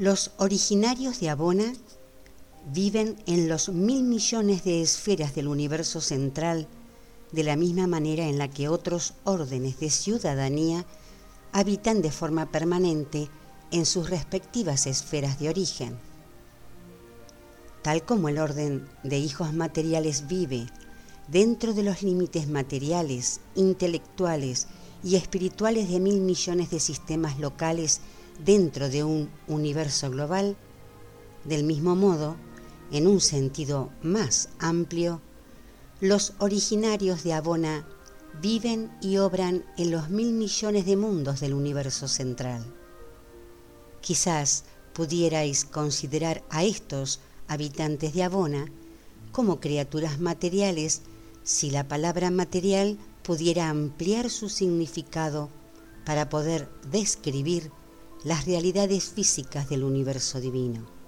[0.00, 1.74] Los originarios de Abona
[2.72, 6.66] viven en los mil millones de esferas del universo central
[7.32, 10.86] de la misma manera en la que otros órdenes de ciudadanía
[11.52, 13.28] habitan de forma permanente
[13.72, 15.98] en sus respectivas esferas de origen.
[17.82, 20.66] Tal como el orden de hijos materiales vive
[21.28, 24.66] dentro de los límites materiales, intelectuales
[25.04, 28.00] y espirituales de mil millones de sistemas locales
[28.44, 30.56] dentro de un universo global,
[31.44, 32.36] del mismo modo,
[32.92, 35.20] en un sentido más amplio,
[36.00, 37.86] los originarios de Abona
[38.40, 42.64] viven y obran en los mil millones de mundos del universo central.
[44.00, 48.66] Quizás pudierais considerar a estos habitantes de Abona
[49.32, 51.02] como criaturas materiales
[51.42, 55.48] si la palabra material pudiera ampliar su significado
[56.04, 57.70] para poder describir
[58.24, 61.00] las realidades físicas del universo divino.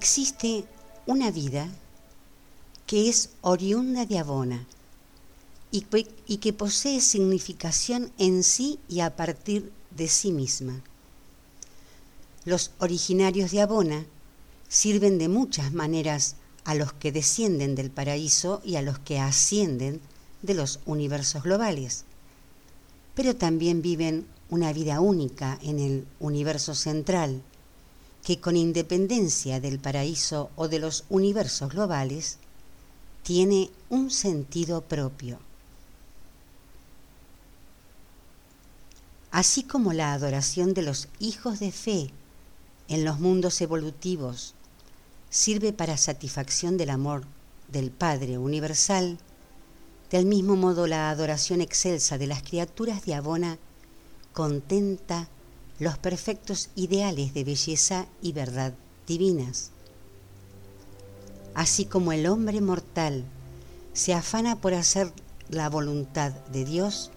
[0.00, 0.64] existe
[1.06, 1.68] una vida
[2.86, 4.66] que es oriunda de Abona
[5.72, 10.82] y, que posee significación en sí y a partir de sí misma.
[12.44, 14.06] Los originarios de Abona
[14.68, 20.00] sirven de muchas maneras a los que descienden del paraíso y a los que ascienden
[20.42, 22.04] de los universos globales,
[23.14, 27.42] pero también viven una vida única en el universo central,
[28.24, 32.38] que con independencia del paraíso o de los universos globales,
[33.22, 35.38] tiene un sentido propio.
[39.30, 42.10] Así como la adoración de los hijos de fe
[42.88, 44.54] en los mundos evolutivos
[45.30, 47.22] sirve para satisfacción del amor
[47.68, 49.18] del Padre Universal,
[50.10, 53.58] del mismo modo la adoración excelsa de las criaturas de Abona
[54.32, 55.28] contenta
[55.78, 58.74] los perfectos ideales de belleza y verdad
[59.06, 59.70] divinas.
[61.54, 63.24] así como el hombre mortal
[63.92, 65.12] se afana por hacer
[65.48, 67.10] la voluntad de Dios,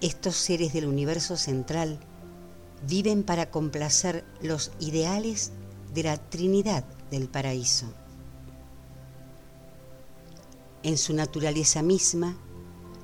[0.00, 1.98] estos seres del universo central
[2.86, 5.52] viven para complacer los ideales
[5.94, 7.86] de la Trinidad del paraíso.
[10.82, 12.38] En su naturaleza misma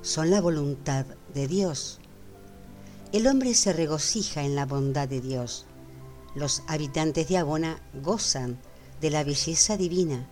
[0.01, 2.01] son la voluntad de Dios.
[3.13, 5.67] El hombre se regocija en la bondad de Dios.
[6.35, 8.59] Los habitantes de Abona gozan
[9.01, 10.27] de la belleza divina,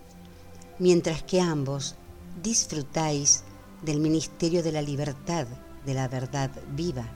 [0.79, 1.97] mientras que ambos
[2.43, 3.45] disfrutáis
[3.83, 5.47] del ministerio de la libertad,
[5.85, 7.07] de la verdad viva.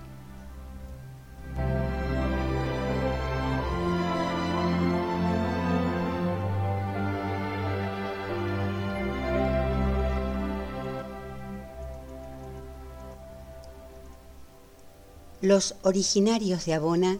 [15.40, 17.18] Los originarios de Abona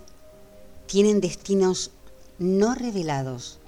[0.87, 1.93] tienen destinos
[2.39, 3.61] no revelados,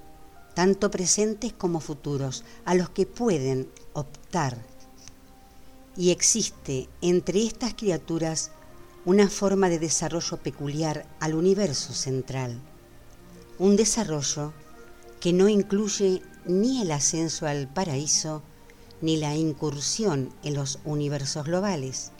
[0.53, 4.70] tanto presentes como futuros, a los que pueden optar.
[6.01, 8.49] Y existe entre estas criaturas
[9.05, 12.59] una forma de desarrollo peculiar al universo central,
[13.59, 14.51] un desarrollo
[15.19, 18.41] que no incluye ni el ascenso al paraíso
[19.01, 22.11] ni la incursión en los universos globales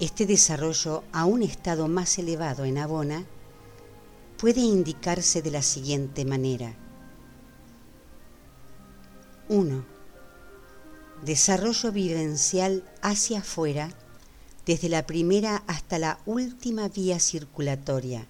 [0.00, 3.24] este desarrollo a un estado más elevado en Abona
[4.36, 6.76] puede indicarse de la siguiente manera.
[9.48, 9.97] 1.
[11.24, 13.90] Desarrollo vivencial hacia afuera
[14.66, 18.26] desde la primera hasta la última vía circulatoria.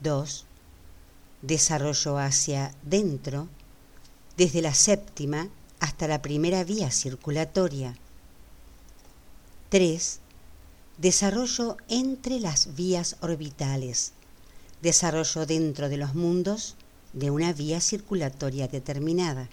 [0.00, 0.44] 2.
[1.40, 3.48] Desarrollo hacia dentro
[4.36, 5.48] desde la séptima
[5.80, 7.96] hasta la primera vía circulatoria.
[9.70, 10.20] 3
[10.98, 14.12] Desarrollo entre las vías orbitales.
[14.82, 16.76] Desarrollo dentro de los mundos
[17.14, 19.48] de una vía circulatoria determinada.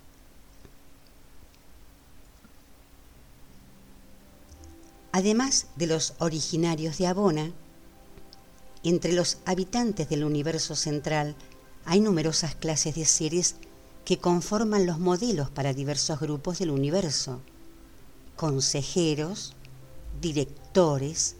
[5.13, 7.51] Además de los originarios de Abona,
[8.83, 11.35] entre los habitantes del universo central
[11.85, 13.55] hay numerosas clases de seres
[14.05, 17.41] que conforman los modelos para diversos grupos del universo.
[18.35, 19.53] Consejeros,
[20.19, 21.35] directores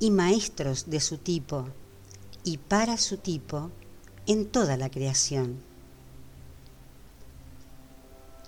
[0.00, 1.68] y maestros de su tipo
[2.42, 3.70] y para su tipo
[4.26, 5.60] en toda la creación.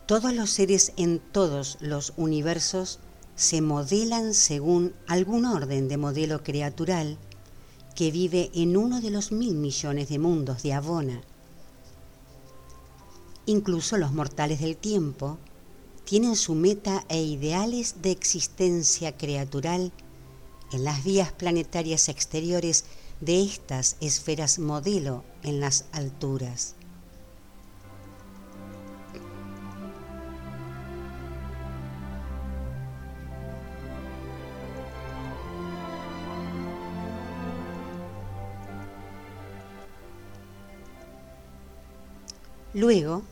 [0.07, 3.01] Todos los seres en todos los universos
[3.37, 7.19] se modelan según algún orden de modelo creatural
[7.95, 11.23] que vive en uno de los mil millones de mundos de Abona.
[13.47, 15.39] Incluso los mortales del tiempo
[16.05, 19.93] tienen su meta e ideales de existencia creatural
[20.73, 22.85] en las vías planetarias exteriores
[23.21, 26.75] de estas esferas modelo en las alturas.
[42.75, 43.23] Luego,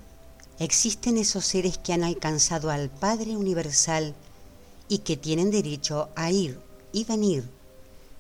[0.59, 4.15] existen esos seres que han alcanzado al Padre Universal
[4.87, 6.61] y que tienen derecho a ir
[6.93, 7.49] y venir,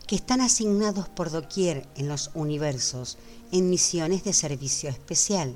[0.07, 3.19] que están asignados por doquier en los universos
[3.53, 5.55] en misiones de servicio especial.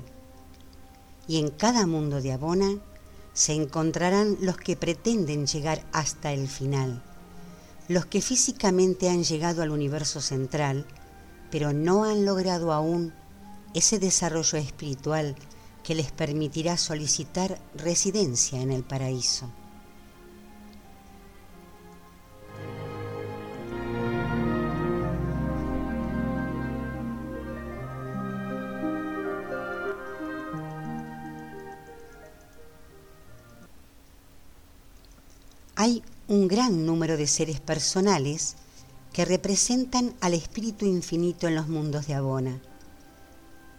[1.27, 2.77] Y en cada mundo de Abona
[3.33, 7.01] se encontrarán los que pretenden llegar hasta el final,
[7.87, 10.85] los que físicamente han llegado al universo central,
[11.49, 13.13] pero no han logrado aún
[13.73, 15.35] ese desarrollo espiritual
[15.85, 19.47] que les permitirá solicitar residencia en el paraíso.
[35.75, 38.55] Hay un gran número de seres personales
[39.13, 42.59] que representan al Espíritu Infinito en los mundos de Abona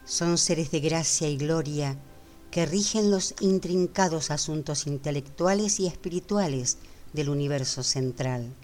[0.07, 1.99] son seres de gracia y gloria
[2.51, 6.79] que rigen los intrincados asuntos intelectuales y espirituales
[7.13, 8.55] del universo central.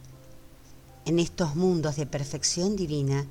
[1.05, 3.27] En estos mundos de perfección divina,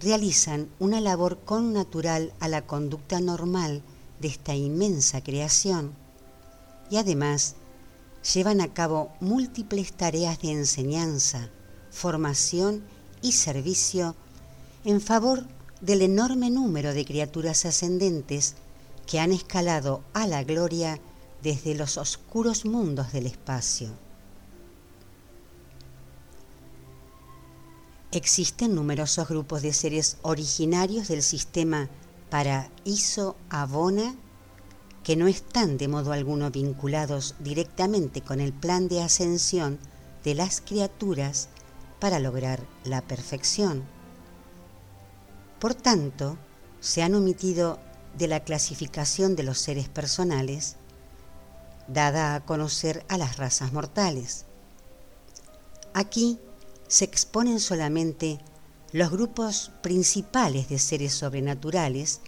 [0.00, 3.82] realizan una labor connatural a la conducta normal
[4.20, 5.92] de esta inmensa creación
[6.90, 7.54] y además
[8.34, 11.48] llevan a cabo múltiples tareas de enseñanza,
[11.90, 12.82] formación
[13.22, 14.16] y servicio
[14.84, 15.44] en favor
[15.80, 18.54] del enorme número de criaturas ascendentes
[19.06, 21.00] que han escalado a la gloria
[21.42, 23.88] desde los oscuros mundos del espacio.
[28.12, 31.88] Existen numerosos grupos de seres originarios del sistema
[32.28, 34.16] para Iso Abona
[35.04, 39.78] que no están de modo alguno vinculados directamente con el plan de ascensión
[40.24, 41.48] de las criaturas
[42.00, 43.84] para lograr la perfección.
[45.60, 46.38] Por tanto,
[46.80, 47.78] se han omitido
[48.16, 50.76] de la clasificación de los seres personales
[51.86, 54.46] dada a conocer a las razas mortales.
[55.92, 56.38] Aquí
[56.88, 58.40] se exponen solamente
[58.92, 62.20] los grupos principales de seres sobrenaturales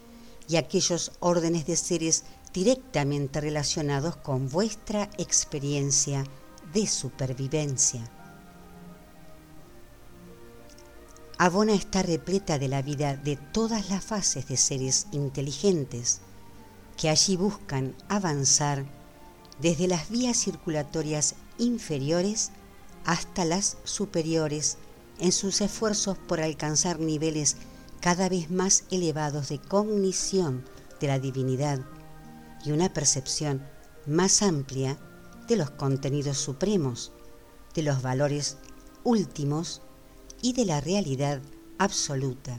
[0.48, 6.24] y aquellos órdenes de seres directamente relacionados con vuestra experiencia
[6.72, 8.02] de supervivencia.
[11.44, 16.20] Abona está repleta de la vida de todas las fases de seres inteligentes
[16.96, 18.84] que allí buscan avanzar
[19.60, 22.52] desde las vías circulatorias inferiores
[23.04, 24.78] hasta las superiores
[25.18, 27.56] en sus esfuerzos por alcanzar niveles
[27.98, 30.64] cada vez más elevados de cognición
[31.00, 31.80] de la divinidad
[32.64, 33.66] y una percepción
[34.06, 34.96] más amplia
[35.48, 37.10] de los contenidos supremos,
[37.74, 38.58] de los valores
[39.02, 39.81] últimos
[40.42, 41.40] y de la realidad
[41.78, 42.58] absoluta.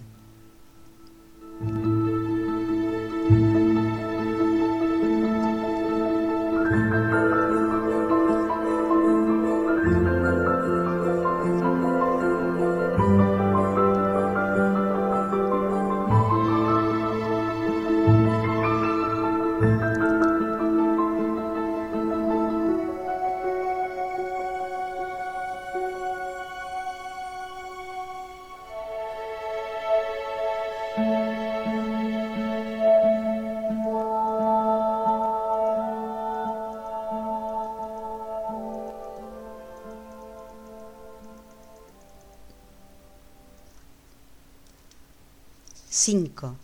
[46.05, 46.57] 5.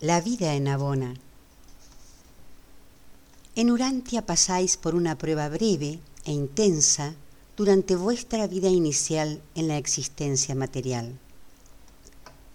[0.00, 1.12] La vida en Abona.
[3.54, 7.14] En Urantia pasáis por una prueba breve e intensa
[7.54, 11.18] durante vuestra vida inicial en la existencia material.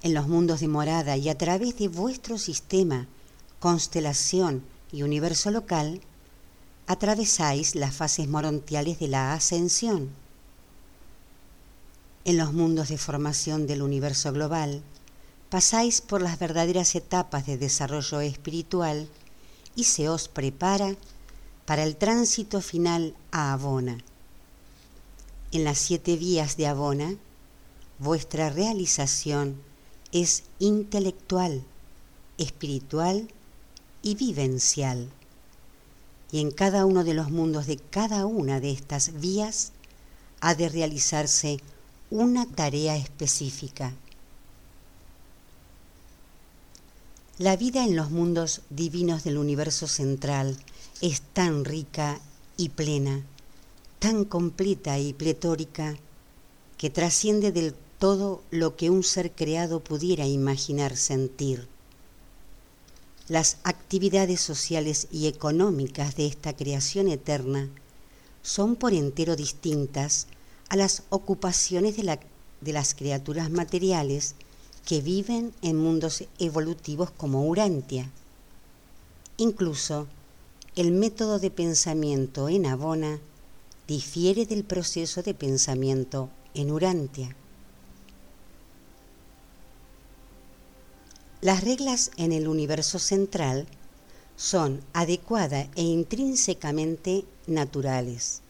[0.02, 3.06] En los mundos de morada y a través de vuestro sistema,
[3.60, 6.02] constelación y universo local,
[6.88, 10.10] atravesáis las fases morontiales de la ascensión.
[12.26, 14.82] En los mundos de formación del universo global,
[15.54, 19.08] pasáis por las verdaderas etapas de desarrollo espiritual
[19.76, 20.96] y se os prepara
[21.68, 24.00] para el tránsito final a Abona.
[25.52, 27.18] En las siete vías de Abona,
[28.00, 29.62] vuestra realización
[30.12, 31.64] es intelectual,
[32.40, 33.30] espiritual
[34.02, 35.08] y vivencial.
[36.32, 39.72] Y en cada uno de los mundos de cada una de estas vías
[40.42, 41.60] ha de realizarse
[42.10, 43.94] una tarea específica
[47.40, 50.56] La vida en los mundos divinos del universo central
[51.02, 52.22] es tan rica
[52.58, 53.26] y plena,
[53.98, 55.98] tan completa y pletórica,
[56.78, 61.68] que trasciende del todo lo que un ser creado pudiera imaginar sentir.
[63.28, 67.68] Las actividades sociales y económicas de esta creación eterna
[68.44, 70.28] son por entero distintas
[70.70, 72.20] a las ocupaciones de,
[72.62, 74.36] de las criaturas materiales
[74.86, 78.10] que viven en mundos evolutivos como Urantia.
[79.38, 80.08] Incluso
[80.76, 83.20] el método de pensamiento en Abona
[83.88, 87.36] difiere del proceso de pensamiento en Urantia.
[91.42, 93.68] Las reglas en el universo central
[94.36, 98.42] son adecuadas e intrínsecamente naturales.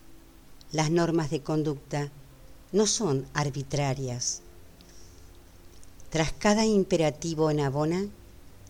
[0.71, 2.11] Las normas de conducta
[2.71, 4.41] no son arbitrarias.
[6.13, 8.05] Tras cada imperativo en Abona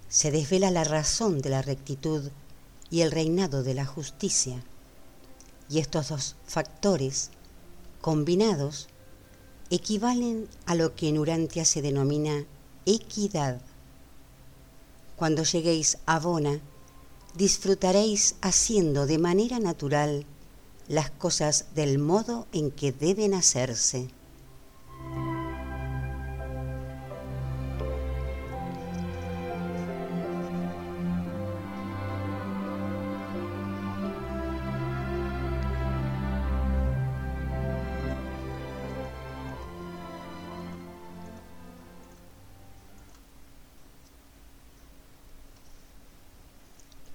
[0.07, 2.31] se desvela la razón de la rectitud
[2.89, 4.63] y el reinado de la justicia.
[5.69, 7.31] Y estos dos factores,
[7.99, 8.87] combinados,
[9.69, 12.45] equivalen a lo que en Urantia se denomina
[12.85, 13.59] equidad.
[15.17, 16.61] Cuando lleguéis a Abona,
[17.35, 20.25] disfrutaréis haciendo de manera natural
[20.87, 24.07] las cosas del modo en que deben hacerse.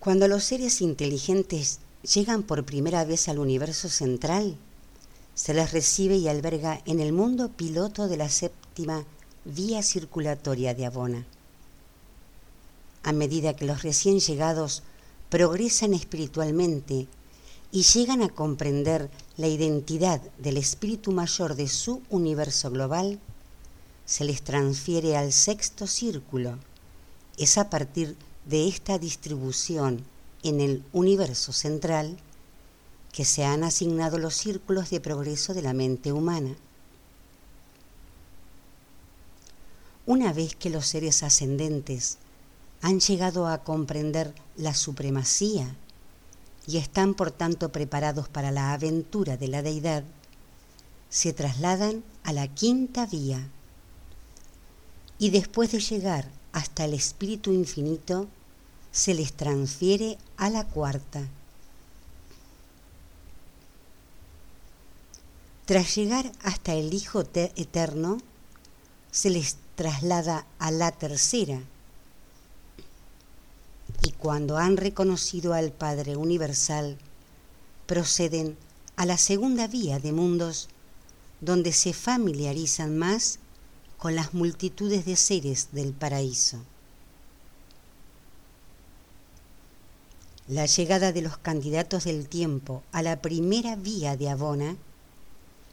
[0.08, 1.80] Cuando los seres inteligentes
[2.14, 4.56] llegan por primera vez al universo central,
[5.34, 9.04] se les recibe y alberga en el mundo piloto de la séptima
[9.44, 11.26] vía circulatoria de Abona.
[13.02, 14.82] A medida que los recién llegados
[15.28, 17.06] progresan espiritualmente
[17.70, 23.20] y llegan a comprender la identidad del espíritu mayor de su universo global,
[24.06, 26.56] se les transfiere al sexto círculo.
[27.36, 30.04] Es a partir de esta distribución
[30.42, 32.16] en el universo central
[33.12, 36.56] que se han asignado los círculos de progreso de la mente humana.
[40.06, 42.18] Una vez que los seres ascendentes
[42.80, 45.76] han llegado a comprender la supremacía
[46.66, 50.04] y están por tanto preparados para la aventura de la deidad,
[51.10, 53.48] se trasladan a la quinta vía
[55.18, 58.28] y después de llegar hasta el espíritu infinito,
[58.98, 61.22] se les transfiere a la cuarta.
[65.66, 68.18] Tras llegar hasta el Hijo Eterno,
[69.12, 71.60] se les traslada a la tercera
[74.02, 76.98] y cuando han reconocido al Padre Universal,
[77.86, 78.56] proceden
[78.96, 80.68] a la segunda vía de mundos
[81.40, 83.38] donde se familiarizan más
[83.96, 86.58] con las multitudes de seres del paraíso.
[90.48, 94.76] La llegada de los candidatos del tiempo a la primera vía de Abona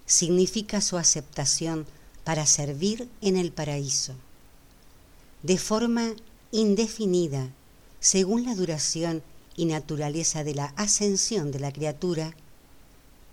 [0.05, 1.85] significa su aceptación
[2.25, 4.13] para servir en el paraíso.
[5.43, 6.13] De forma
[6.51, 7.49] indefinida
[8.05, 9.23] según la duración
[9.55, 12.35] y naturaleza de la ascensión de la criatura,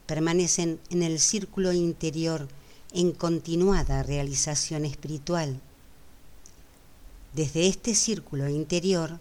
[0.06, 2.48] permanecen en el círculo interior
[2.94, 5.60] en continuada realización espiritual.
[7.34, 9.18] Desde este círculo interior,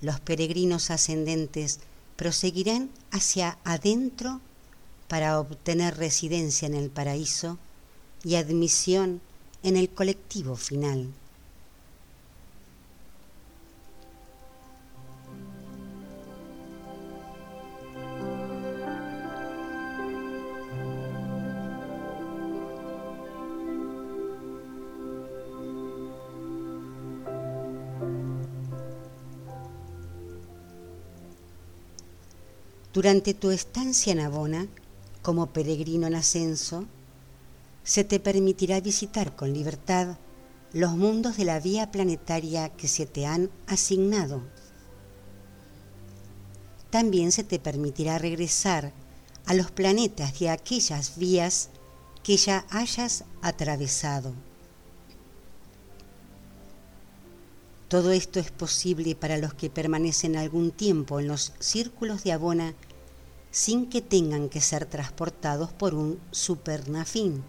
[0.00, 1.80] los peregrinos ascendentes
[2.16, 4.40] proseguirán hacia adentro
[5.08, 7.58] para obtener residencia en el paraíso
[8.24, 9.20] y admisión
[9.62, 11.12] en el colectivo final.
[32.98, 34.66] Durante tu estancia en Abona,
[35.22, 36.84] como peregrino en ascenso,
[37.84, 40.18] se te permitirá visitar con libertad
[40.72, 44.42] los mundos de la vía planetaria que se te han asignado.
[46.90, 48.92] También se te permitirá regresar
[49.46, 51.70] a los planetas de aquellas vías
[52.24, 54.34] que ya hayas atravesado.
[57.86, 62.74] Todo esto es posible para los que permanecen algún tiempo en los círculos de Abona
[63.50, 67.42] sin que tengan que ser transportados por un supernafín.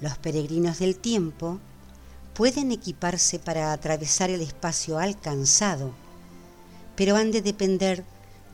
[0.00, 1.60] Los peregrinos del tiempo
[2.34, 5.92] pueden equiparse para atravesar el espacio alcanzado,
[6.96, 8.04] pero han de depender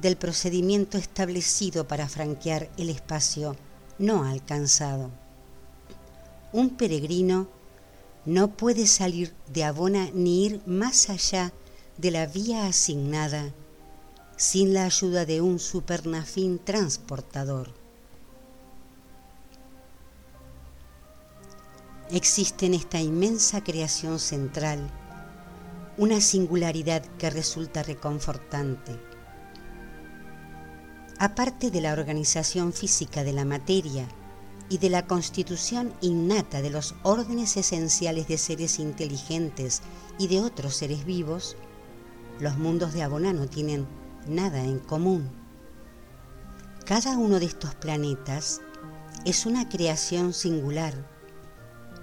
[0.01, 3.57] del procedimiento establecido para franquear el espacio
[3.99, 5.11] no alcanzado.
[6.53, 7.49] Un peregrino
[8.25, 11.53] no puede salir de Abona ni ir más allá
[11.97, 13.53] de la vía asignada
[14.41, 17.75] sin la ayuda de un supernafín transportador.
[22.11, 24.91] Existe en esta inmensa creación central
[25.99, 28.99] una singularidad que resulta reconfortante.
[31.19, 34.09] Aparte de la organización física de la materia
[34.71, 39.83] y de la constitución innata de los órdenes esenciales de seres inteligentes
[40.19, 41.59] y de otros seres vivos,
[42.39, 45.31] los mundos de Abonano tienen nada en común.
[46.85, 48.61] Cada uno de estos planetas
[49.25, 50.95] es una creación singular,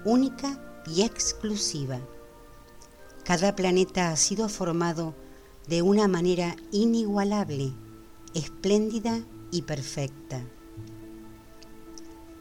[0.05, 1.99] única y exclusiva.
[3.23, 5.13] Cada planeta ha sido formado
[5.67, 7.73] de una manera inigualable,
[8.33, 9.19] espléndida
[9.51, 10.41] y perfecta.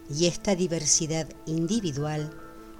[0.08, 2.30] Y esta diversidad individual,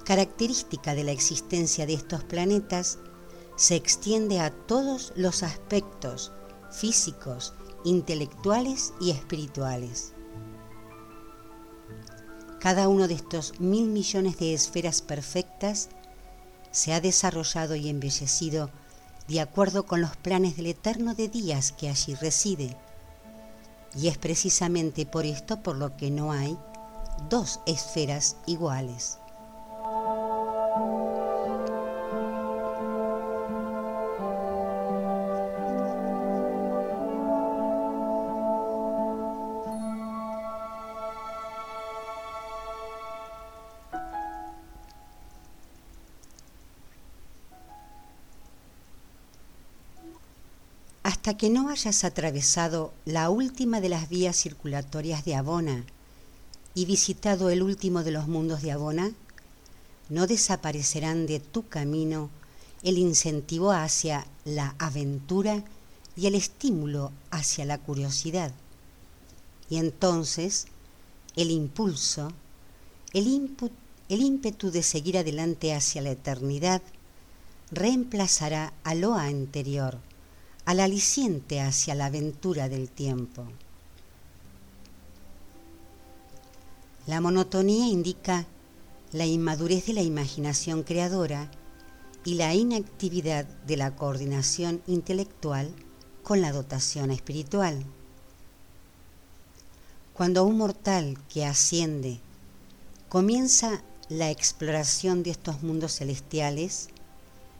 [0.05, 2.99] característica de la existencia de estos planetas,
[3.57, 6.31] se extiende a todos los aspectos
[6.71, 7.53] físicos,
[7.83, 10.13] intelectuales y espirituales.
[12.59, 15.89] Cada uno de estos mil millones de esferas perfectas
[16.71, 18.69] se ha desarrollado y embellecido
[19.27, 22.75] de acuerdo con los planes del eterno de días que allí reside.
[23.95, 26.57] Y es precisamente por esto por lo que no hay
[27.29, 29.19] dos esferas iguales.
[51.27, 55.83] Hasta que no hayas atravesado la última de las vías circulatorias de Abona
[56.73, 59.11] y visitado el último de los mundos de Abona,
[60.07, 62.29] no desaparecerán de tu camino
[62.81, 65.65] el incentivo hacia la aventura
[66.15, 68.53] y el estímulo hacia la curiosidad.
[69.69, 70.67] Y entonces
[71.35, 72.31] el impulso,
[73.11, 73.53] el,
[74.07, 76.81] el ímpetu de seguir adelante hacia la eternidad,
[77.69, 79.99] reemplazará a lo anterior
[80.67, 83.45] al aliciente hacia la aventura del tiempo.
[87.05, 88.45] La monotonía indica
[89.13, 91.49] la inmadurez de la imaginación creadora
[92.25, 95.71] y la inactividad de la coordinación intelectual
[96.21, 97.85] con la dotación espiritual.
[100.13, 102.19] Cuando un mortal que asciende
[103.07, 106.89] comienza la exploración de estos mundos celestiales,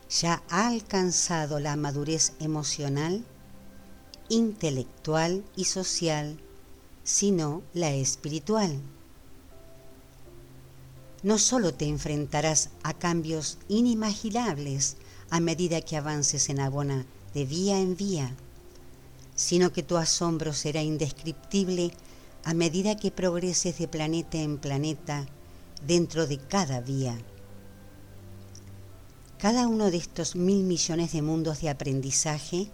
[0.10, 3.26] ya ha alcanzado la madurez emocional,
[4.30, 6.40] intelectual y social,
[7.04, 8.80] sino la espiritual.
[11.24, 14.98] No solo te enfrentarás a cambios inimaginables
[15.30, 18.36] a medida que avances en Abona de vía en vía,
[19.36, 21.92] sino que tu asombro será indescriptible
[22.44, 25.28] a medida que progreses de planeta en planeta
[25.86, 27.18] dentro de cada vía.
[29.40, 32.72] Cada uno de estos mil millones de mundos de aprendizaje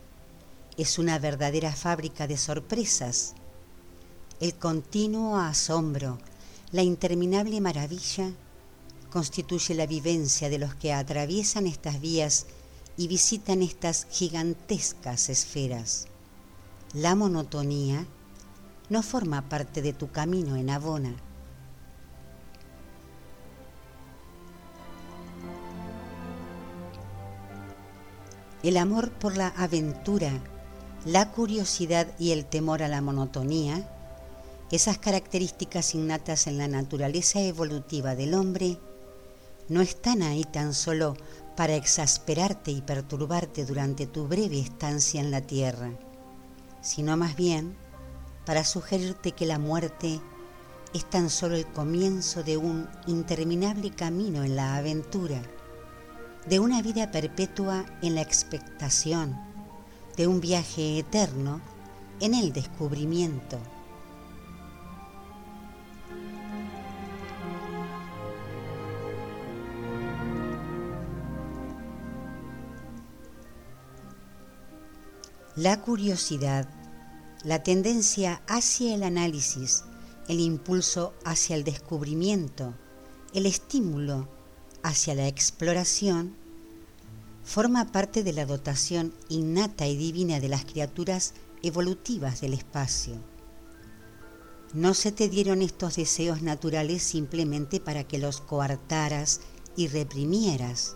[0.78, 3.34] es una verdadera fábrica de sorpresas.
[4.40, 6.20] El continuo asombro,
[6.72, 8.32] la interminable maravilla,
[9.12, 12.46] constituye la vivencia de los que atraviesan estas vías
[12.96, 16.08] y visitan estas gigantescas esferas.
[16.94, 18.08] La monotonía
[18.90, 21.14] no forma parte de tu camino en Abona
[28.64, 30.32] El amor por la aventura,
[31.06, 33.90] la curiosidad y el temor a la monotonía,
[34.72, 38.78] esas características innatas en la naturaleza evolutiva del hombre,
[39.68, 41.18] no están ahí tan solo
[41.58, 45.92] para exasperarte y perturbarte durante tu breve estancia en la tierra,
[46.82, 47.76] sino más bien
[48.46, 50.22] para sugerirte que la muerte
[50.94, 55.42] es tan solo el comienzo de un interminable camino en la aventura
[56.48, 59.40] de una vida perpetua en la expectación,
[60.18, 61.62] de un viaje eterno
[62.20, 63.60] en el descubrimiento.
[75.56, 76.68] La curiosidad,
[77.44, 79.84] la tendencia hacia el análisis,
[80.28, 82.74] el impulso hacia el descubrimiento,
[83.34, 84.33] el estímulo
[84.84, 86.36] hacia la exploración
[87.44, 93.16] forma parte de la dotación innata y divina de las criaturas evolutivas del espacio.
[94.74, 99.42] No se te dieron estos deseos naturales simplemente para que los coartaras
[99.76, 100.96] y reprimieras.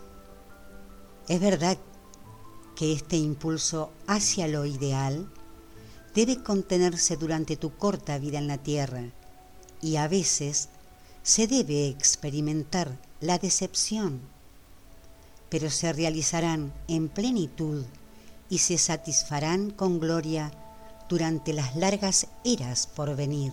[1.28, 1.78] Es verdad
[2.74, 5.28] que este impulso hacia lo ideal
[6.14, 9.12] debe contenerse durante tu corta vida en la Tierra
[9.80, 10.68] y a veces
[11.22, 14.20] se debe experimentar la decepción,
[15.48, 17.84] pero se realizarán en plenitud
[18.50, 20.50] y se satisfarán con gloria
[21.08, 23.52] durante las largas eras por venir.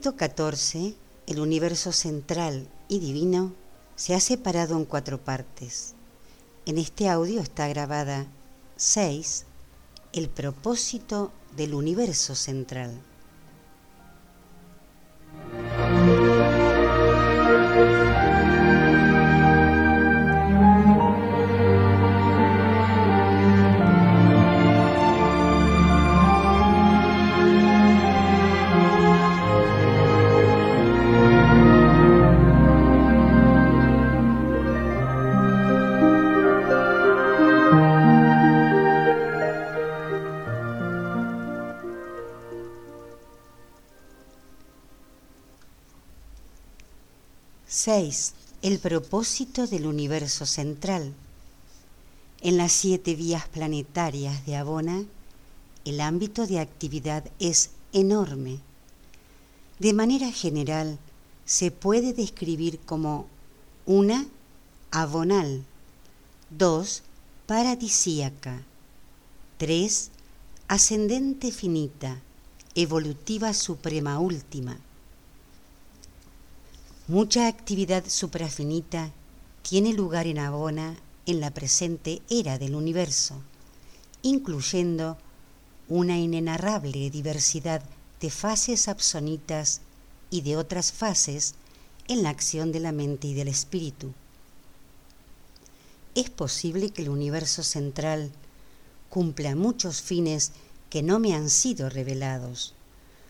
[0.00, 0.94] Escrito 14,
[1.26, 3.52] el universo central y divino,
[3.96, 5.94] se ha separado en cuatro partes.
[6.64, 8.26] En este audio está grabada
[8.76, 9.44] 6,
[10.14, 12.98] el propósito del universo central.
[48.90, 51.14] Propósito del universo central.
[52.40, 55.04] En las siete vías planetarias de Abona,
[55.84, 58.58] el ámbito de actividad es enorme.
[59.78, 60.98] De manera general,
[61.44, 63.28] se puede describir como
[63.86, 64.26] una
[64.90, 65.64] abonal,
[66.50, 67.04] dos
[67.46, 68.60] paradisíaca,
[69.56, 70.10] tres
[70.66, 72.20] ascendente finita,
[72.74, 74.80] evolutiva suprema última,
[77.10, 79.10] Mucha actividad suprafinita
[79.68, 80.96] tiene lugar en Abona
[81.26, 83.42] en la presente era del universo,
[84.22, 85.18] incluyendo
[85.88, 87.82] una inenarrable diversidad
[88.20, 89.80] de fases absonitas
[90.30, 91.56] y de otras fases
[92.06, 94.12] en la acción de la mente y del espíritu.
[96.14, 98.30] Es posible que el universo central
[99.08, 100.52] cumpla muchos fines
[100.90, 102.72] que no me han sido revelados,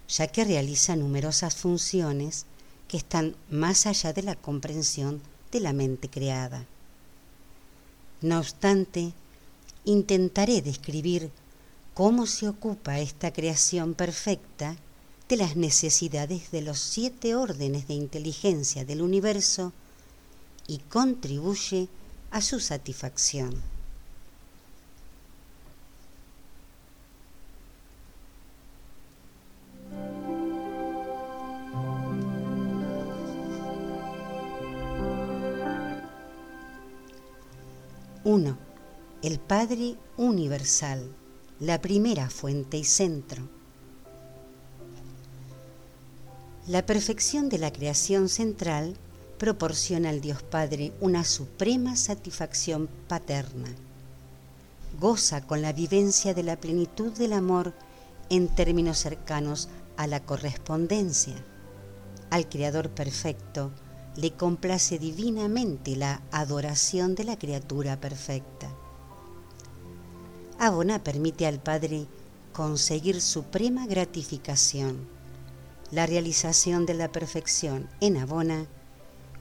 [0.07, 2.45] ya que realiza numerosas funciones
[2.91, 5.23] que están más allá de la comprensión
[5.53, 6.67] de la mente creada.
[8.21, 9.13] No obstante,
[9.85, 11.31] intentaré describir
[11.95, 14.77] cómo se ocupa esta creación perfecta
[15.29, 19.73] de las necesidades de los siete órdenes de inteligencia del universo
[20.67, 21.87] y contribuye
[22.33, 23.55] a su satisfacción.
[38.23, 38.59] 1.
[39.23, 41.11] El Padre Universal,
[41.59, 43.49] la primera fuente y centro.
[46.67, 48.99] La perfección de la creación central
[49.39, 53.75] proporciona al Dios Padre una suprema satisfacción paterna.
[55.01, 57.73] Goza con la vivencia de la plenitud del amor
[58.29, 61.37] en términos cercanos a la correspondencia.
[62.29, 63.71] Al Creador perfecto,
[64.17, 68.69] le complace divinamente la adoración de la criatura perfecta.
[70.59, 72.07] Abona permite al Padre
[72.53, 75.09] conseguir suprema gratificación.
[75.91, 78.67] La realización de la perfección en Abona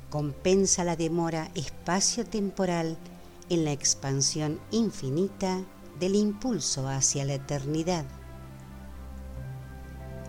[0.10, 2.98] compensa la demora espacio-temporal
[3.50, 5.62] en la expansión infinita
[6.00, 8.06] del impulso hacia la eternidad.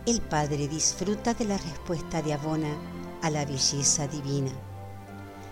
[0.06, 4.52] El Padre disfruta de la respuesta de Abona a la belleza divina.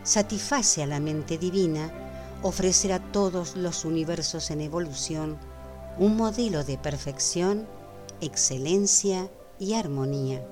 [0.03, 1.91] Satisface a la mente divina
[2.43, 5.37] ofrecer a todos los universos en evolución
[5.99, 7.67] un modelo de perfección,
[8.21, 9.29] excelencia
[9.59, 10.47] y armonía.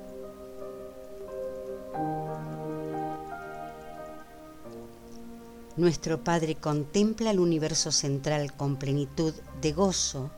[5.76, 10.30] Nuestro Padre contempla el universo central con plenitud de gozo,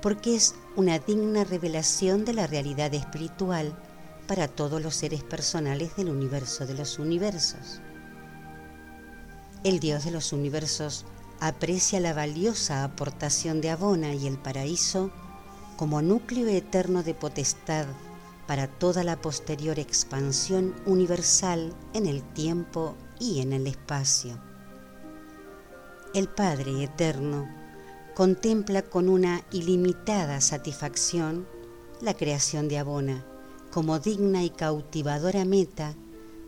[0.00, 3.76] porque es una digna revelación de la realidad espiritual
[4.26, 7.80] para todos los seres personales del universo de los universos.
[9.62, 11.04] El Dios de los universos
[11.40, 15.10] aprecia la valiosa aportación de Abona y el paraíso
[15.76, 17.86] como núcleo eterno de potestad
[18.46, 24.38] para toda la posterior expansión universal en el tiempo y en el espacio.
[26.14, 27.48] El Padre Eterno
[28.14, 31.48] contempla con una ilimitada satisfacción
[32.00, 33.33] la creación de Abona
[33.74, 35.96] como digna y cautivadora meta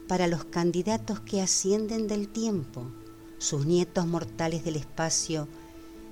[0.07, 2.87] para los candidatos que ascienden del tiempo,
[3.39, 5.49] sus nietos mortales del espacio,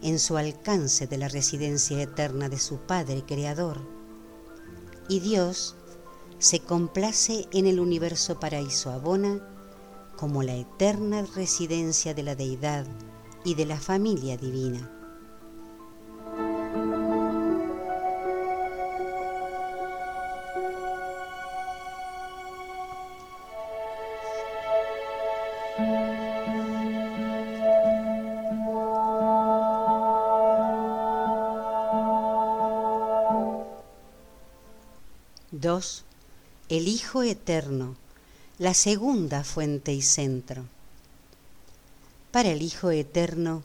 [0.02, 3.78] en su alcance de la residencia eterna de su Padre Creador.
[5.08, 5.76] Y Dios
[6.40, 9.40] se complace en el universo paraíso Abona
[10.16, 12.88] como la eterna residencia de la deidad
[13.44, 14.90] y de la familia divina.
[36.76, 37.94] El Hijo Eterno,
[38.58, 40.64] la segunda fuente y centro.
[42.32, 43.62] Para el Hijo Eterno,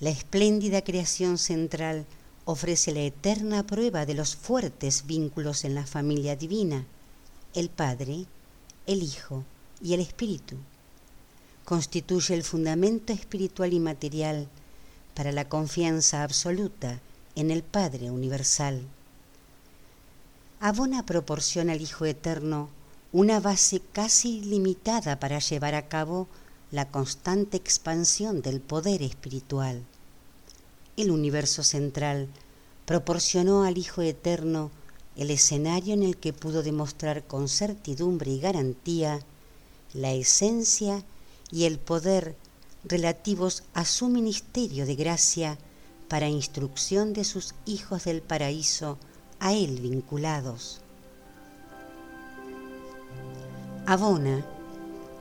[0.00, 2.06] la espléndida creación central
[2.46, 6.86] ofrece la eterna prueba de los fuertes vínculos en la familia divina,
[7.52, 8.24] el Padre,
[8.86, 9.44] el Hijo
[9.82, 10.56] y el Espíritu.
[11.66, 14.48] Constituye el fundamento espiritual y material
[15.14, 17.02] para la confianza absoluta
[17.34, 18.80] en el Padre Universal.
[20.58, 22.70] Abona proporciona al Hijo Eterno
[23.12, 26.28] una base casi ilimitada para llevar a cabo
[26.70, 29.82] la constante expansión del poder espiritual.
[30.96, 32.28] El universo central
[32.86, 34.70] proporcionó al Hijo Eterno
[35.14, 39.20] el escenario en el que pudo demostrar con certidumbre y garantía
[39.92, 41.04] la esencia
[41.50, 42.34] y el poder
[42.82, 45.58] relativos a su ministerio de gracia
[46.08, 48.98] para instrucción de sus hijos del paraíso
[49.40, 50.80] a Él vinculados.
[53.86, 54.44] Abona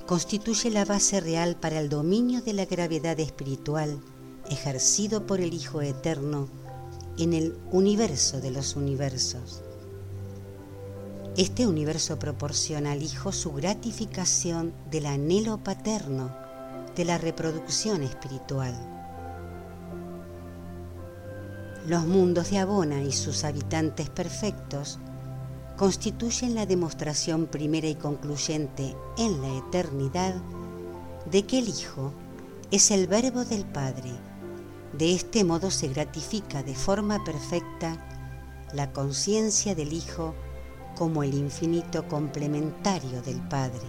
[0.08, 4.00] constituye la base real para el dominio de la gravedad espiritual
[4.50, 6.48] ejercido por el Hijo Eterno
[7.18, 9.62] en el universo de los universos.
[11.38, 16.36] Este universo proporciona al Hijo su gratificación del anhelo paterno
[16.96, 18.94] de la reproducción espiritual.
[21.88, 24.98] Los mundos de Abona y sus habitantes perfectos
[25.78, 30.34] constituyen la demostración primera y concluyente en la eternidad
[31.30, 32.12] de que el Hijo
[32.72, 34.10] es el verbo del Padre.
[34.98, 38.03] De este modo se gratifica de forma perfecta
[38.74, 40.34] la conciencia del Hijo
[40.98, 43.86] como el infinito complementario del Padre.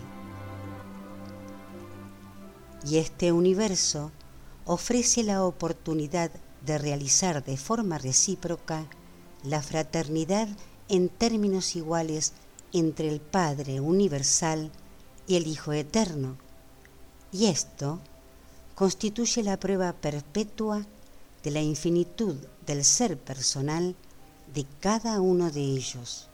[2.86, 4.10] Y este universo
[4.66, 6.30] ofrece la oportunidad
[6.64, 8.86] de realizar de forma recíproca
[9.42, 10.48] la fraternidad
[10.88, 12.32] en términos iguales
[12.72, 14.70] entre el Padre universal
[15.26, 16.36] y el Hijo eterno,
[17.32, 18.00] y esto
[18.74, 20.86] constituye la prueba perpetua
[21.42, 23.94] de la infinitud del ser personal
[24.52, 26.28] de cada uno de ellos.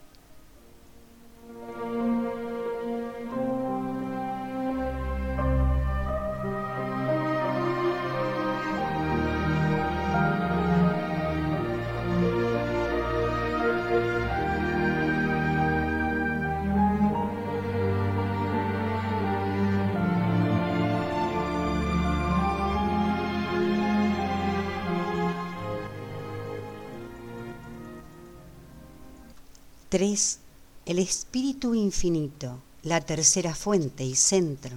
[29.93, 30.39] Tres,
[30.87, 34.75] El Espíritu Infinito, la tercera fuente y centro.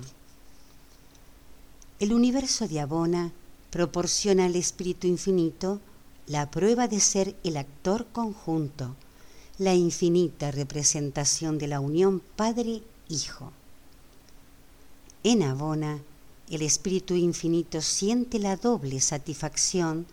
[1.99, 3.33] El universo de Abona
[3.71, 5.81] proporciona al Espíritu Infinito
[6.27, 8.95] la prueba de ser el actor conjunto,
[9.57, 13.53] la infinita representación de la unión Padre-Hijo.
[15.23, 15.99] En Abona,
[16.51, 20.05] el Espíritu Infinito siente la doble satisfacción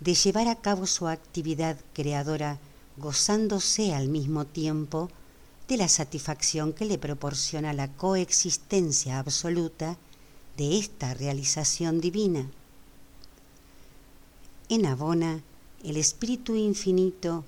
[0.00, 2.58] de llevar a cabo su actividad creadora
[2.96, 5.10] gozándose al mismo tiempo
[5.68, 9.96] de la satisfacción que le proporciona la coexistencia absoluta
[10.56, 12.48] de esta realización divina.
[14.68, 15.42] En Abona,
[15.84, 17.44] el Espíritu Infinito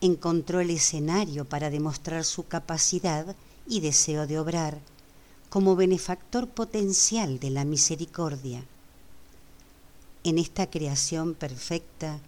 [0.00, 3.36] encontró el escenario para demostrar su capacidad
[3.68, 4.78] y deseo de obrar
[5.48, 8.64] como benefactor potencial de la misericordia.
[10.24, 12.18] En esta creación perfecta,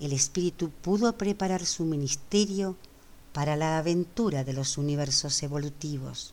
[0.00, 2.76] el Espíritu pudo preparar su ministerio
[3.32, 6.32] para la aventura de los universos evolutivos.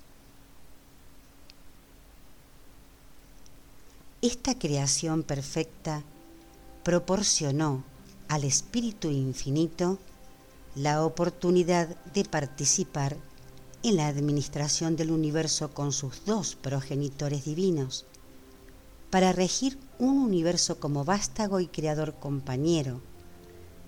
[4.21, 6.03] Esta creación perfecta
[6.83, 7.83] proporcionó
[8.29, 9.99] al Espíritu Infinito
[10.75, 13.17] la oportunidad de participar
[13.83, 18.05] en la administración del universo con sus dos progenitores divinos,
[19.09, 23.01] para regir un universo como vástago y creador compañero,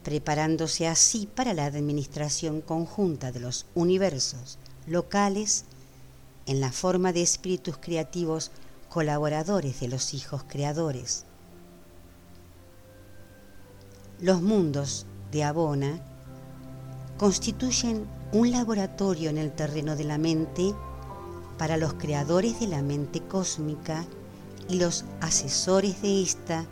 [0.05, 5.65] preparándose así para la administración conjunta de los universos locales
[6.45, 8.51] en la forma de espíritus creativos
[8.87, 11.25] colaboradores de los hijos creadores.
[14.21, 15.99] Los mundos de Abona
[17.17, 20.75] constituyen un laboratorio en el terreno de la mente
[21.57, 24.05] para los creadores de la mente cósmica
[24.69, 26.67] y los asesores de esta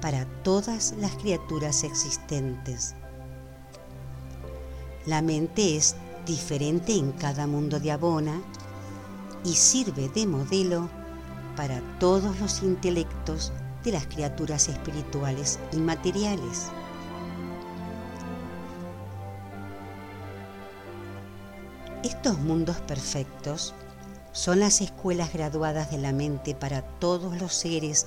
[0.00, 2.94] para todas las criaturas existentes.
[5.06, 5.96] La mente es
[6.26, 8.40] diferente en cada mundo de Abona
[9.44, 10.88] y sirve de modelo
[11.56, 13.52] para todos los intelectos
[13.84, 16.66] de las criaturas espirituales y materiales.
[22.02, 23.74] Estos mundos perfectos
[24.32, 28.06] son las escuelas graduadas de la mente para todos los seres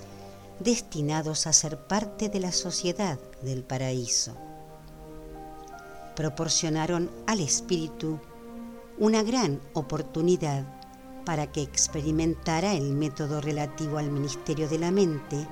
[0.59, 4.35] destinados a ser parte de la sociedad del paraíso.
[6.15, 8.19] Proporcionaron al espíritu
[8.97, 10.65] una gran oportunidad
[11.25, 15.47] para que experimentara el método relativo al ministerio de la mente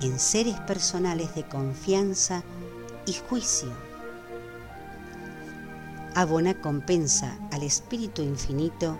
[0.00, 2.42] en seres personales de confianza
[3.06, 3.70] y juicio.
[6.14, 8.98] Abona compensa al Espíritu Infinito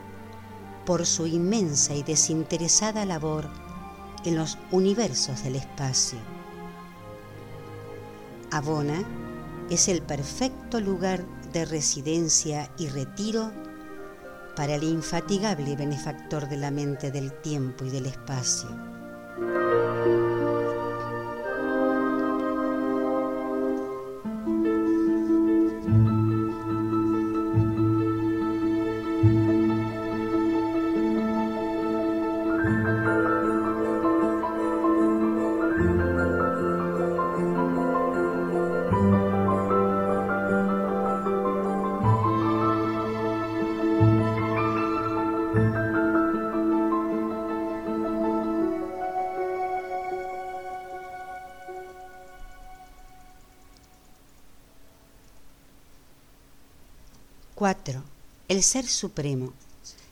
[0.87, 3.49] por su inmensa y desinteresada labor
[4.25, 6.19] en los universos del espacio.
[8.51, 9.03] Abona
[9.71, 13.51] es el perfecto lugar de residencia y retiro
[14.57, 18.92] para el infatigable benefactor de la mente del tiempo y del espacio.
[58.63, 59.53] Ser Supremo,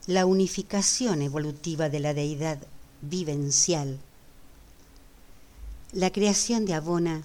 [0.06, 2.58] la unificación evolutiva de la deidad
[3.02, 3.98] vivencial.
[5.92, 7.24] La creación de Abona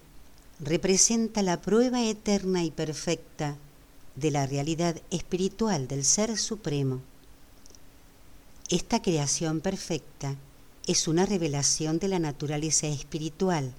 [0.59, 3.57] representa la prueba eterna y perfecta
[4.15, 7.01] de la realidad espiritual del Ser Supremo.
[8.69, 10.35] Esta creación perfecta
[10.87, 13.73] es una revelación de la naturaleza espiritual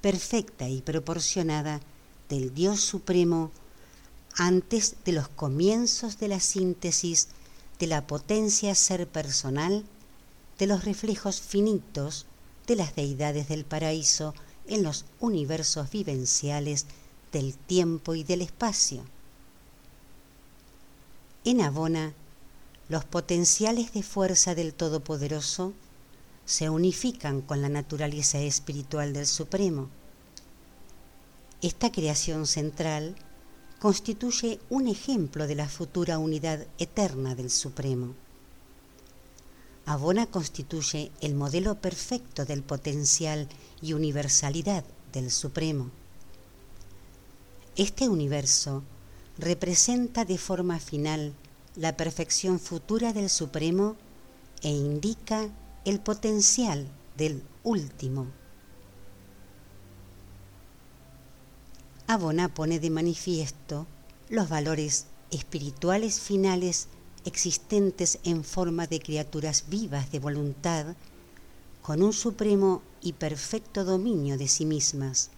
[0.00, 1.80] perfecta y proporcionada
[2.28, 3.50] del Dios Supremo
[4.38, 7.28] antes de los comienzos de la síntesis
[7.80, 9.84] de la potencia ser personal
[10.58, 12.26] de los reflejos finitos
[12.68, 14.34] de las deidades del paraíso
[14.68, 16.86] en los universos vivenciales
[17.32, 19.02] del tiempo y del espacio.
[21.44, 22.14] En Abona,
[22.88, 25.72] los potenciales de fuerza del Todopoderoso
[26.46, 29.88] se unifican con la naturaleza espiritual del Supremo.
[31.60, 33.16] Esta creación central
[33.78, 38.14] constituye un ejemplo de la futura unidad eterna del Supremo.
[39.86, 43.48] Abona constituye el modelo perfecto del potencial
[43.80, 45.90] y universalidad del Supremo.
[47.76, 48.82] Este universo
[49.38, 51.32] representa de forma final
[51.76, 53.96] la perfección futura del Supremo
[54.62, 55.48] e indica
[55.84, 58.26] el potencial del último
[62.10, 63.86] Abona pone de manifiesto
[64.30, 66.88] los valores espirituales finales
[67.26, 70.96] existentes en forma de criaturas vivas de voluntad,
[71.82, 75.28] con un supremo y perfecto dominio de sí mismas,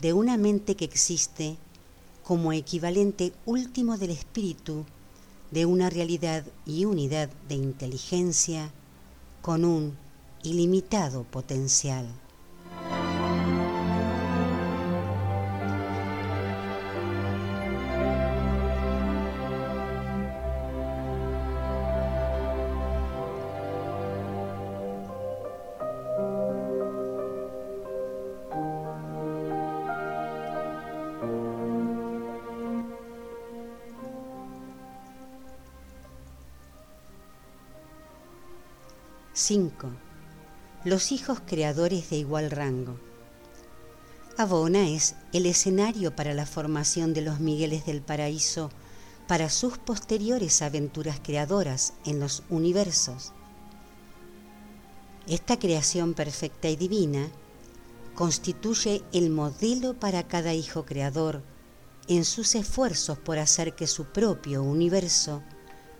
[0.00, 1.56] de una mente que existe
[2.22, 4.86] como equivalente último del espíritu,
[5.50, 8.70] de una realidad y unidad de inteligencia,
[9.40, 9.98] con un
[10.44, 12.06] ilimitado potencial.
[40.84, 42.98] Los hijos creadores de igual rango.
[44.36, 48.68] Abona es el escenario para la formación de los Migueles del Paraíso
[49.28, 53.32] para sus posteriores aventuras creadoras en los universos.
[55.28, 57.28] Esta creación perfecta y divina
[58.16, 61.44] constituye el modelo para cada hijo creador
[62.08, 65.44] en sus esfuerzos por hacer que su propio universo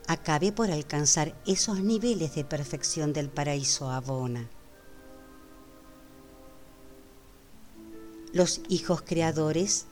[0.07, 4.49] acabe por alcanzar esos niveles de perfección del paraíso Abona.
[8.33, 9.85] Los hijos creadores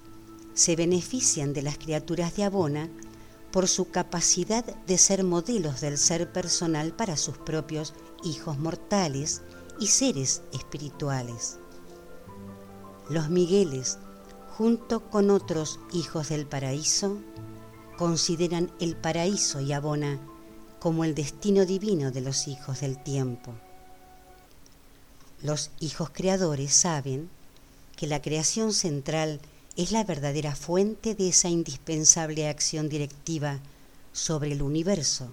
[0.55, 2.89] se benefician de las criaturas de Abona
[3.51, 7.93] por su capacidad de ser modelos del ser personal para sus propios
[8.23, 9.43] hijos mortales
[9.80, 11.59] y seres espirituales.
[13.11, 13.99] Los Migueles,
[14.57, 17.19] junto con otros hijos del paraíso,
[17.95, 20.19] consideran el paraíso y Abona
[20.80, 23.53] como el destino divino de los hijos del tiempo.
[25.43, 27.30] Los hijos creadores saben
[28.02, 29.40] que la creación central
[29.78, 33.60] es la verdadera fuente de esa indispensable acción directiva
[34.11, 35.32] sobre el universo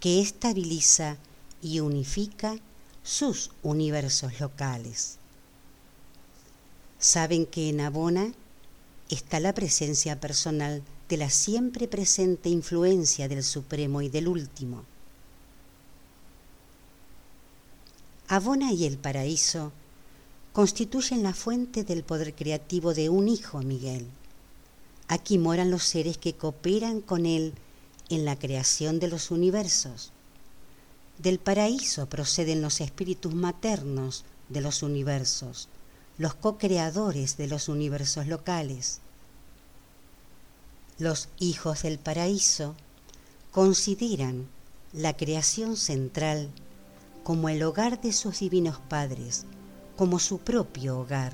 [0.00, 1.16] que estabiliza
[1.62, 2.56] y unifica
[3.04, 5.18] sus universos locales.
[6.98, 8.32] Saben que en Abona
[9.08, 14.82] está la presencia personal de la siempre presente influencia del Supremo y del Último.
[18.26, 19.70] Abona y el paraíso
[20.52, 24.06] constituyen la fuente del poder creativo de un hijo, Miguel.
[25.08, 27.54] Aquí moran los seres que cooperan con él
[28.10, 30.12] en la creación de los universos.
[31.18, 35.68] Del paraíso proceden los espíritus maternos de los universos,
[36.18, 39.00] los co-creadores de los universos locales.
[40.98, 42.74] Los hijos del paraíso
[43.50, 44.48] consideran
[44.92, 46.50] la creación central
[47.24, 49.46] como el hogar de sus divinos padres,
[50.02, 51.32] como su propio hogar.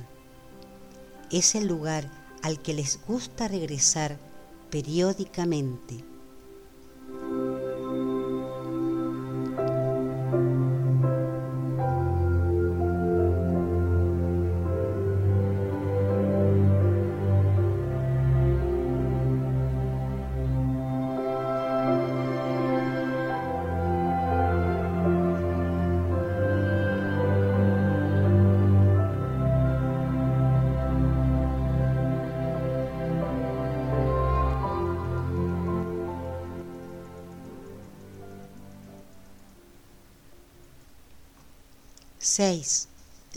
[1.30, 2.10] Es el lugar
[2.42, 4.18] al que les gusta regresar
[4.70, 6.04] periódicamente.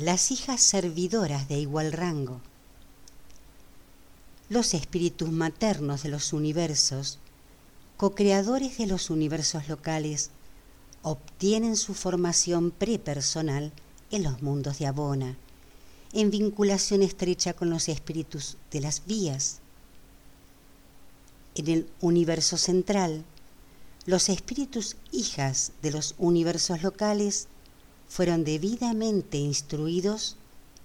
[0.02, 2.41] Las hijas servidoras de igual rango.
[4.49, 7.19] Los espíritus maternos de los universos,
[7.98, 10.32] co-creadores de los universos locales,
[11.03, 13.72] obtienen su formación prepersonal
[14.10, 15.38] en los mundos de Abona,
[16.14, 19.60] en vinculación estrecha con los espíritus de las vías.
[21.53, 23.23] En el universo central,
[24.07, 27.49] los espíritus hijas de los universos locales
[28.11, 30.35] fueron debidamente instruidos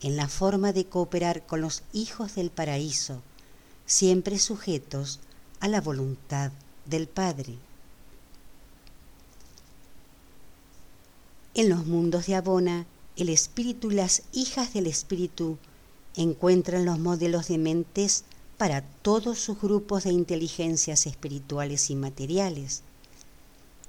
[0.00, 3.20] en la forma de cooperar con los hijos del paraíso,
[3.84, 5.18] siempre sujetos
[5.58, 6.52] a la voluntad
[6.84, 7.56] del Padre.
[11.54, 12.86] En los mundos de Abona,
[13.16, 15.58] el espíritu y las hijas del espíritu
[16.14, 18.22] encuentran los modelos de mentes
[18.56, 22.82] para todos sus grupos de inteligencias espirituales y materiales.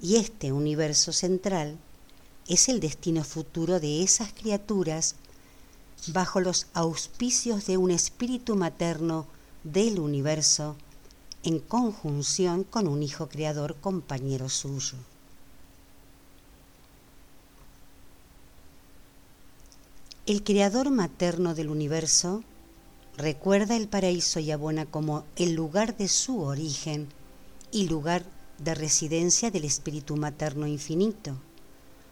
[0.02, 1.78] Y este universo central
[2.48, 5.14] es el destino futuro de esas criaturas
[6.06, 9.26] bajo los auspicios de un espíritu materno
[9.64, 10.74] del universo
[11.42, 14.96] en conjunción con un hijo creador compañero suyo.
[20.24, 22.42] El creador materno del universo
[23.16, 27.08] recuerda el paraíso y abona como el lugar de su origen
[27.72, 28.24] y lugar
[28.58, 31.36] de residencia del espíritu materno infinito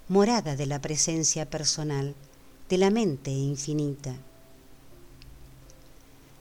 [0.09, 2.15] morada de la presencia personal
[2.69, 4.15] de la mente infinita.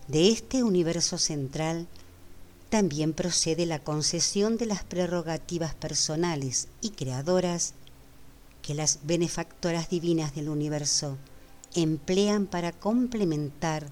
[0.07, 1.87] De este universo central
[2.69, 7.73] también procede la concesión de las prerrogativas personales y creadoras
[8.61, 11.17] que las benefactoras divinas del universo
[11.73, 13.87] emplean para complementar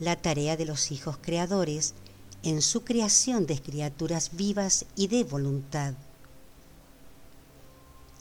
[0.00, 1.94] la tarea de los hijos creadores
[2.42, 5.94] en su creación de criaturas vivas y de voluntad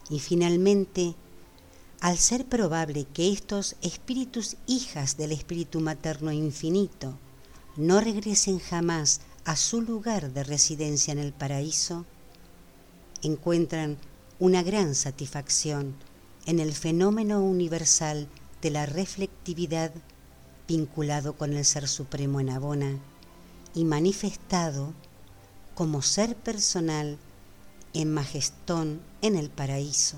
[0.10, 1.16] y finalmente,
[2.02, 7.18] al ser probable que estos espíritus hijas del espíritu materno infinito
[7.78, 12.06] no regresen jamás a su lugar de residencia en el paraíso,
[13.22, 13.98] encuentran
[14.40, 15.96] una gran satisfacción
[16.46, 18.28] en el fenómeno universal
[18.62, 19.92] de la reflectividad
[20.68, 23.00] vinculado con el Ser Supremo en Abona
[23.74, 24.94] y manifestado
[25.76, 27.18] como ser personal
[27.96, 30.18] en majestón en el paraíso.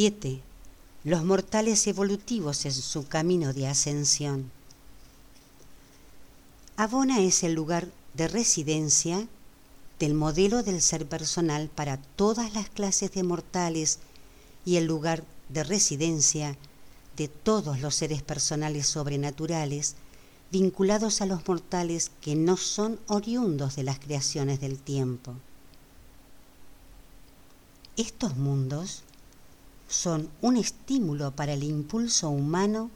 [0.00, 0.40] 7.
[1.04, 4.50] Los mortales evolutivos en su camino de ascensión.
[6.78, 9.28] Abona es el lugar de residencia
[9.98, 13.98] del modelo del ser personal para todas las clases de mortales
[14.64, 16.56] y el lugar de residencia
[17.18, 19.96] de todos los seres personales sobrenaturales
[20.50, 25.34] vinculados a los mortales que no son oriundos de las creaciones del tiempo.
[27.98, 29.02] Estos mundos
[29.90, 32.90] son un estímulo para el impulso humano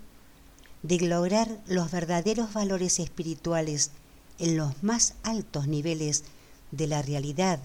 [0.83, 3.91] de lograr los verdaderos valores espirituales
[4.39, 6.23] en los más altos niveles
[6.71, 7.59] de la realidad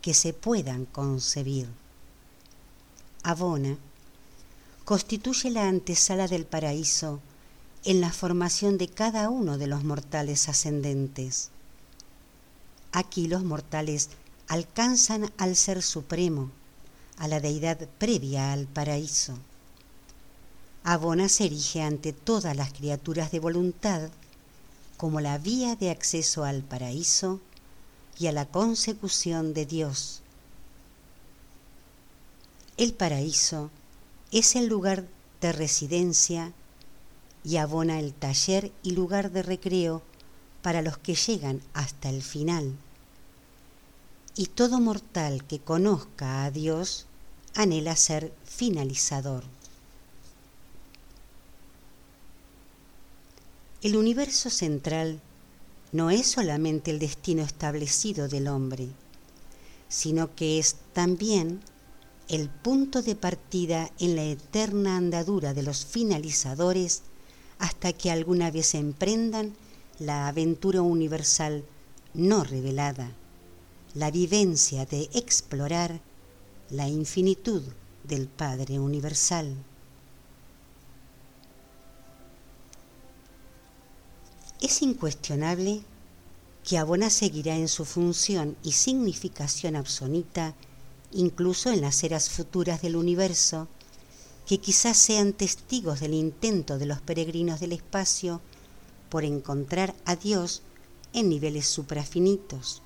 [0.00, 1.68] que se puedan concebir.
[3.22, 3.78] Abona
[4.84, 7.20] constituye la antesala del paraíso
[7.84, 11.50] en la formación de cada uno de los mortales ascendentes.
[12.90, 14.10] Aquí los mortales
[14.48, 16.50] alcanzan al Ser Supremo,
[17.18, 19.38] a la deidad previa al paraíso.
[20.84, 24.10] Abona se erige ante todas las criaturas de voluntad
[24.96, 27.40] como la vía de acceso al paraíso
[28.18, 30.22] y a la consecución de Dios.
[32.76, 33.70] El paraíso
[34.30, 35.06] es el lugar
[35.40, 36.52] de residencia
[37.44, 40.02] y abona el taller y lugar de recreo
[40.62, 42.76] para los que llegan hasta el final.
[44.34, 47.06] Y todo mortal que conozca a Dios
[47.54, 49.44] anhela ser finalizador.
[53.82, 55.20] El universo central
[55.90, 58.88] no es solamente el destino establecido del hombre,
[59.88, 61.60] sino que es también
[62.28, 67.02] el punto de partida en la eterna andadura de los finalizadores
[67.58, 69.54] hasta que alguna vez emprendan
[69.98, 71.64] la aventura universal
[72.14, 73.12] no revelada,
[73.94, 76.00] la vivencia de explorar
[76.70, 77.62] la infinitud
[78.04, 79.54] del Padre Universal.
[84.60, 85.82] Es incuestionable
[86.64, 90.54] que Abona seguirá en su función y significación absoluta
[91.10, 93.68] incluso en las eras futuras del universo,
[94.46, 98.40] que quizás sean testigos del intento de los peregrinos del espacio
[99.10, 100.62] por encontrar a Dios
[101.12, 102.80] en niveles suprafinitos.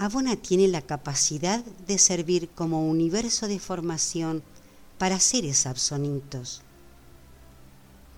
[0.00, 4.42] Abona tiene la capacidad de servir como universo de formación
[4.96, 6.62] para seres absonitos.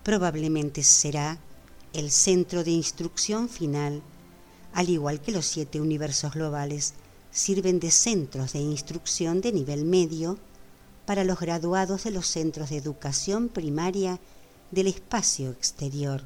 [0.01, 1.39] Probablemente será
[1.91, 4.01] el centro de instrucción final,
[4.73, 6.93] al igual que los siete universos globales
[7.31, 10.37] sirven de centros de instrucción de nivel medio
[11.05, 14.21] para los graduados de los centros de educación primaria
[14.71, 16.23] del espacio exterior.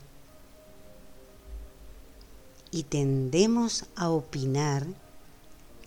[2.70, 4.86] Y tendemos a opinar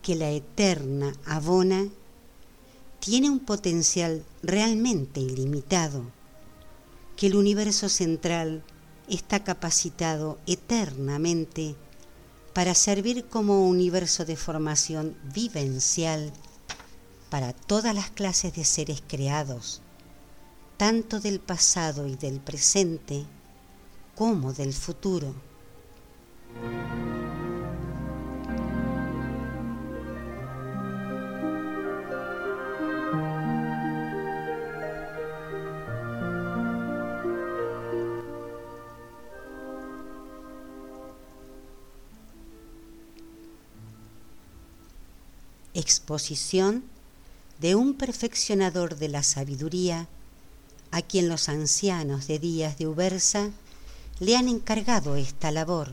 [0.03, 1.89] que la eterna Abona
[3.01, 6.05] tiene un potencial realmente ilimitado,
[7.17, 8.63] que el universo central
[9.09, 11.75] está capacitado eternamente
[12.53, 16.33] para servir como universo de formación vivencial
[17.31, 19.81] para todas las clases de seres creados,
[20.77, 23.25] tanto del pasado y del presente
[24.15, 25.35] como del futuro.
[45.75, 46.85] Exposición
[47.61, 50.09] de un perfeccionador de la sabiduría
[50.91, 53.51] a quien los ancianos de días de Ubersa
[54.19, 55.93] le han encargado esta labor